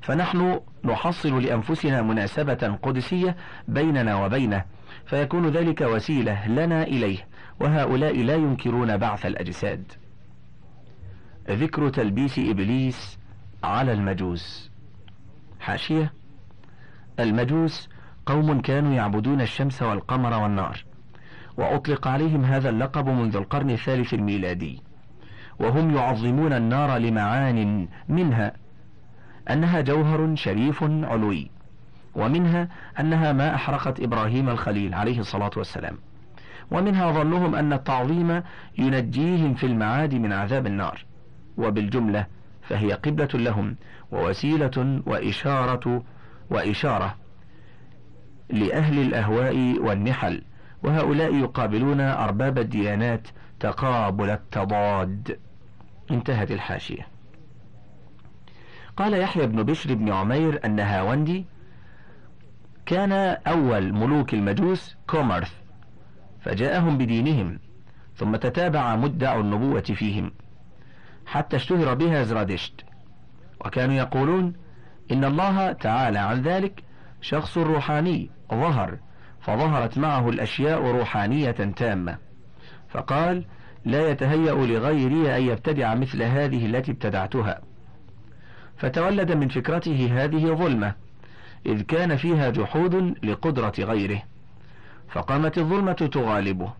فنحن 0.00 0.60
نحصل 0.84 1.42
لأنفسنا 1.42 2.02
مناسبة 2.02 2.78
قدسية 2.82 3.36
بيننا 3.68 4.24
وبينه 4.24 4.64
فيكون 5.06 5.48
ذلك 5.48 5.80
وسيلة 5.80 6.48
لنا 6.48 6.82
إليه 6.82 7.18
وهؤلاء 7.60 8.22
لا 8.22 8.34
ينكرون 8.34 8.96
بعث 8.96 9.26
الأجساد. 9.26 9.92
ذكر 11.50 11.88
تلبيس 11.88 12.38
إبليس 12.38 13.18
على 13.64 13.92
المجوس. 13.92 14.70
حاشية 15.60 16.12
المجوس 17.20 17.88
قوم 18.26 18.60
كانوا 18.60 18.94
يعبدون 18.94 19.40
الشمس 19.40 19.82
والقمر 19.82 20.42
والنار 20.42 20.84
وأطلق 21.56 22.08
عليهم 22.08 22.44
هذا 22.44 22.68
اللقب 22.68 23.08
منذ 23.08 23.36
القرن 23.36 23.70
الثالث 23.70 24.14
الميلادي. 24.14 24.82
وهم 25.58 25.96
يعظمون 25.96 26.52
النار 26.52 26.98
لمعان 26.98 27.88
منها 28.08 28.52
أنها 29.50 29.80
جوهر 29.80 30.34
شريف 30.34 30.82
علوي 30.82 31.50
ومنها 32.14 32.68
أنها 33.00 33.32
ما 33.32 33.54
أحرقت 33.54 34.00
إبراهيم 34.00 34.48
الخليل 34.48 34.94
عليه 34.94 35.20
الصلاة 35.20 35.50
والسلام. 35.56 35.98
ومنها 36.70 37.12
ظنهم 37.12 37.54
أن 37.54 37.72
التعظيم 37.72 38.42
ينجيهم 38.78 39.54
في 39.54 39.66
المعاد 39.66 40.14
من 40.14 40.32
عذاب 40.32 40.66
النار. 40.66 41.04
وبالجملة 41.56 42.26
فهي 42.62 42.92
قبلة 42.92 43.28
لهم 43.34 43.76
ووسيلة 44.12 45.02
وإشارة 45.06 46.02
وإشارة 46.54 47.16
لأهل 48.50 48.98
الأهواء 48.98 49.78
والنحل 49.78 50.42
وهؤلاء 50.82 51.34
يقابلون 51.34 52.00
أرباب 52.00 52.58
الديانات 52.58 53.28
تقابل 53.60 54.30
التضاد. 54.30 55.38
انتهت 56.10 56.50
الحاشية. 56.50 57.06
قال 58.96 59.14
يحيى 59.14 59.46
بن 59.46 59.62
بشر 59.62 59.94
بن 59.94 60.12
عمير 60.12 60.60
النهاوندي 60.64 61.44
كان 62.86 63.12
أول 63.46 63.92
ملوك 63.92 64.34
المجوس 64.34 64.96
كومرث 65.06 65.52
فجاءهم 66.40 66.98
بدينهم 66.98 67.58
ثم 68.16 68.36
تتابع 68.36 68.96
مدع 68.96 69.40
النبوة 69.40 69.80
فيهم 69.80 70.32
حتى 71.26 71.56
اشتهر 71.56 71.94
بها 71.94 72.22
زرادشت. 72.22 72.84
وكانوا 73.64 73.94
يقولون 73.94 74.63
إن 75.12 75.24
الله 75.24 75.72
تعالى 75.72 76.18
عن 76.18 76.42
ذلك 76.42 76.82
شخص 77.20 77.58
روحاني 77.58 78.30
ظهر 78.50 78.98
فظهرت 79.40 79.98
معه 79.98 80.28
الأشياء 80.28 80.82
روحانية 80.82 81.50
تامة. 81.50 82.18
فقال 82.88 83.46
لا 83.84 84.10
يتهيأ 84.10 84.52
لغيري 84.52 85.36
أن 85.36 85.42
يبتدع 85.42 85.94
مثل 85.94 86.22
هذه 86.22 86.66
التي 86.66 86.92
ابتدعتها. 86.92 87.60
فتولد 88.76 89.32
من 89.32 89.48
فكرته 89.48 90.24
هذه 90.24 90.54
ظلمة 90.54 90.94
إذ 91.66 91.82
كان 91.82 92.16
فيها 92.16 92.50
جحود 92.50 92.94
لقدرة 93.24 93.72
غيره. 93.78 94.22
فقامت 95.12 95.58
الظلمة 95.58 95.92
تغالبه. 95.92 96.72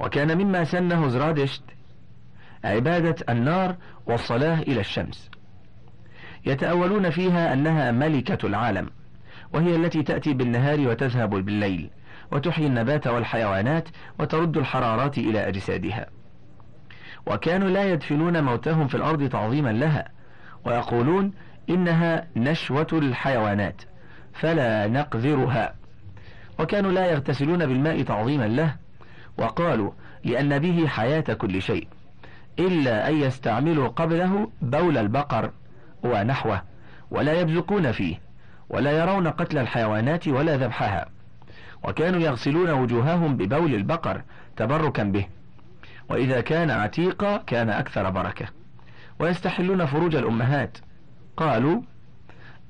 وكان 0.00 0.38
مما 0.38 0.64
سنه 0.64 1.08
زرادشت 1.08 1.62
عبادة 2.64 3.16
النار 3.28 3.76
والصلاة 4.06 4.62
إلى 4.62 4.80
الشمس. 4.80 5.30
يتأولون 6.48 7.10
فيها 7.10 7.52
أنها 7.52 7.90
ملكة 7.90 8.46
العالم 8.46 8.90
وهي 9.54 9.76
التي 9.76 10.02
تأتي 10.02 10.34
بالنهار 10.34 10.80
وتذهب 10.80 11.30
بالليل 11.30 11.90
وتحيي 12.32 12.66
النبات 12.66 13.06
والحيوانات 13.06 13.88
وترد 14.18 14.56
الحرارات 14.56 15.18
إلى 15.18 15.48
أجسادها. 15.48 16.06
وكانوا 17.26 17.68
لا 17.68 17.92
يدفنون 17.92 18.44
موتهم 18.44 18.86
في 18.86 18.94
الأرض 18.94 19.28
تعظيما 19.28 19.72
لها 19.72 20.08
ويقولون 20.64 21.32
إنها 21.70 22.26
نشوة 22.36 22.86
الحيوانات 22.92 23.82
فلا 24.32 24.86
نقذرها. 24.86 25.74
وكانوا 26.58 26.92
لا 26.92 27.06
يغتسلون 27.06 27.66
بالماء 27.66 28.02
تعظيما 28.02 28.48
له 28.48 28.76
وقالوا 29.38 29.92
لأن 30.24 30.58
به 30.58 30.86
حياة 30.86 31.20
كل 31.20 31.62
شيء 31.62 31.88
إلا 32.58 33.08
أن 33.08 33.14
يستعملوا 33.14 33.88
قبله 33.88 34.50
بول 34.62 34.98
البقر. 34.98 35.52
ونحوه 36.02 36.62
ولا 37.10 37.40
يبزقون 37.40 37.92
فيه 37.92 38.20
ولا 38.70 38.92
يرون 38.92 39.28
قتل 39.28 39.58
الحيوانات 39.58 40.28
ولا 40.28 40.56
ذبحها 40.56 41.08
وكانوا 41.84 42.20
يغسلون 42.20 42.70
وجوههم 42.70 43.36
ببول 43.36 43.74
البقر 43.74 44.22
تبركا 44.56 45.02
به 45.02 45.26
وإذا 46.08 46.40
كان 46.40 46.70
عتيقا 46.70 47.36
كان 47.36 47.70
أكثر 47.70 48.10
بركة 48.10 48.46
ويستحلون 49.18 49.86
فروج 49.86 50.16
الأمهات. 50.16 50.78
قالوا 51.36 51.82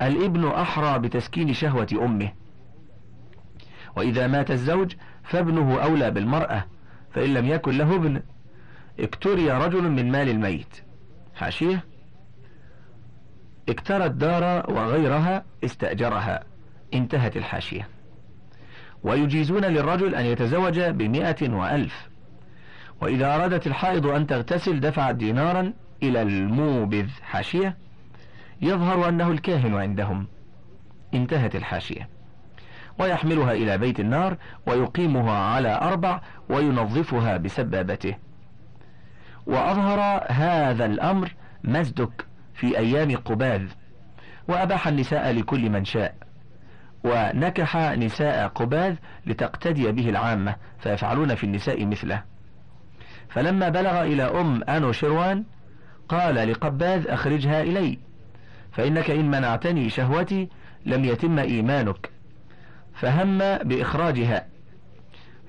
الإبن 0.03 0.49
أحرى 0.49 0.99
بتسكين 0.99 1.53
شهوة 1.53 1.87
أمه 1.93 2.33
وإذا 3.97 4.27
مات 4.27 4.51
الزوج 4.51 4.95
فابنه 5.25 5.83
أولى 5.83 6.11
بالمرأة 6.11 6.65
فإن 7.15 7.35
لم 7.35 7.47
يكن 7.47 7.79
له 7.79 7.97
ابن 7.97 8.23
اكتري 9.01 9.51
رجل 9.51 9.91
من 9.91 10.13
مال 10.13 10.29
الميت. 10.29 10.83
حاشية؟ 11.35 11.85
اكترى 13.69 14.05
الدار 14.07 14.71
وغيرها 14.71 15.45
استأجرها. 15.65 16.45
انتهت 16.95 17.37
الحاشية. 17.37 17.89
ويجيزون 19.03 19.65
للرجل 19.65 20.15
أن 20.15 20.25
يتزوج 20.25 20.81
بمئة 20.81 21.51
وألف. 21.51 22.09
وإذا 23.01 23.35
أرادت 23.35 23.67
الحائض 23.67 24.07
أن 24.07 24.27
تغتسل 24.27 24.81
دفعت 24.81 25.15
دينارا 25.15 25.73
إلى 26.03 26.23
الموبذ. 26.23 27.09
حاشية. 27.23 27.77
يظهر 28.63 29.09
أنه 29.09 29.31
الكاهن 29.31 29.75
عندهم. 29.75 30.27
انتهت 31.15 31.57
الحاشية. 31.57 32.09
ويحملها 32.99 33.53
إلى 33.53 33.79
بيت 33.79 34.01
النار 34.01 34.37
ويقيمها 34.67 35.39
على 35.39 35.81
أربع 35.83 36.21
وينظفها 36.49 37.37
بسبابته. 37.37 38.15
وأظهر 39.47 40.27
هذا 40.29 40.85
الأمر 40.85 41.35
مزدك. 41.65 42.27
في 42.59 42.79
أيام 42.79 43.17
قباذ 43.17 43.63
وأباح 44.49 44.89
النساء 44.89 45.33
لكل 45.33 45.71
من 45.71 45.85
شاء 45.85 46.15
ونكح 47.05 47.77
نساء 47.77 48.49
قباذ 48.49 48.97
لتقتدي 49.27 49.93
به 49.93 50.09
العامة 50.09 50.57
فيفعلون 50.79 51.35
في 51.35 51.45
النساء 51.45 51.87
مثله. 51.87 52.23
فلما 53.29 53.69
بلغ 53.69 54.03
إلى 54.03 54.23
أم 54.23 54.65
أنو 54.65 54.93
شروان 54.93 55.45
قال 56.09 56.35
لقباذ 56.35 57.09
أخرجها 57.09 57.63
إلي 57.63 57.99
فإنك 58.73 59.11
إن 59.11 59.31
منعتني 59.31 59.91
شهوتي 59.91 60.49
لم 60.87 61.05
يتم 61.05 61.39
إيمانك. 61.39 62.11
فهم 62.95 63.39
بإخراجها 63.39 64.47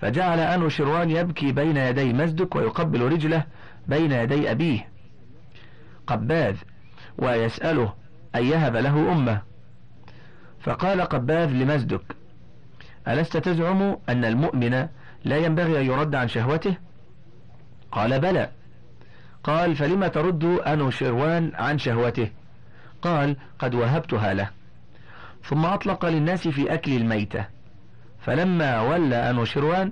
فجعل 0.02 0.40
أنو 0.40 0.70
شروان 0.70 1.10
يبكي 1.10 1.52
بين 1.52 1.78
يدي 1.78 2.14
مزدك 2.14 2.56
ويقبل 2.56 3.02
رجله 3.02 3.44
بين 3.88 4.12
يدي 4.12 4.52
أبيه. 4.52 4.90
قباذ 6.08 6.56
ويسأله 7.22 7.94
أن 8.36 8.46
يهب 8.46 8.76
له 8.76 9.12
أمه. 9.12 9.42
فقال 10.60 11.02
قباذ 11.02 11.50
لمزدك 11.50 12.02
ألست 13.08 13.38
تزعم 13.38 13.98
أن 14.10 14.26
المؤمن 14.26 14.88
لا 15.26 15.38
ينبغي 15.38 15.82
أن 15.82 15.86
يرد 15.86 16.16
عن 16.16 16.28
شهوته؟ 16.28 16.78
قال 17.92 18.20
بلى. 18.20 18.50
قال 19.44 19.76
فلم 19.76 20.08
ترد 20.08 20.44
أنو 20.44 20.90
شروان 20.90 21.52
عن 21.56 21.78
شهوته؟ 21.78 22.32
قال 23.02 23.36
قد 23.60 23.76
وهبتها 23.76 24.34
له. 24.34 24.50
ثم 25.44 25.66
أطلق 25.66 26.06
للناس 26.06 26.48
في 26.48 26.74
أكل 26.74 26.92
الميتة. 26.92 27.46
فلما 28.20 28.82
ولى 28.82 29.30
أنو 29.30 29.46
شروان 29.46 29.92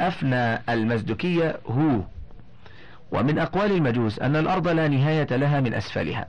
أفنى 0.00 0.72
المزدكية 0.72 1.56
هو. 1.66 2.00
ومن 3.12 3.38
أقوال 3.38 3.72
المجوس 3.72 4.18
أن 4.18 4.36
الأرض 4.36 4.68
لا 4.68 4.88
نهاية 4.88 5.36
لها 5.36 5.60
من 5.60 5.74
أسفلها. 5.74 6.26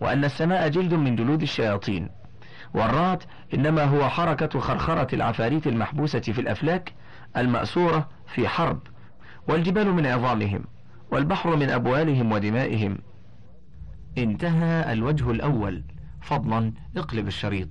وأن 0.00 0.24
السماء 0.24 0.68
جلد 0.68 0.94
من 0.94 1.16
جلود 1.16 1.42
الشياطين. 1.42 2.08
والرعد 2.74 3.22
إنما 3.54 3.84
هو 3.84 4.08
حركة 4.08 4.60
خرخرة 4.60 5.14
العفاريت 5.14 5.66
المحبوسة 5.66 6.20
في 6.20 6.40
الأفلاك 6.40 6.92
المأسورة 7.36 8.08
في 8.34 8.48
حرب 8.48 8.80
والجبال 9.48 9.92
من 9.92 10.06
عظامهم 10.06 10.64
والبحر 11.10 11.56
من 11.56 11.70
أبوالهم 11.70 12.32
ودمائهم. 12.32 12.98
انتهى 14.18 14.92
الوجه 14.92 15.30
الأول. 15.30 15.84
فضلا 16.22 16.72
اقلب 16.96 17.26
الشريط. 17.26 17.68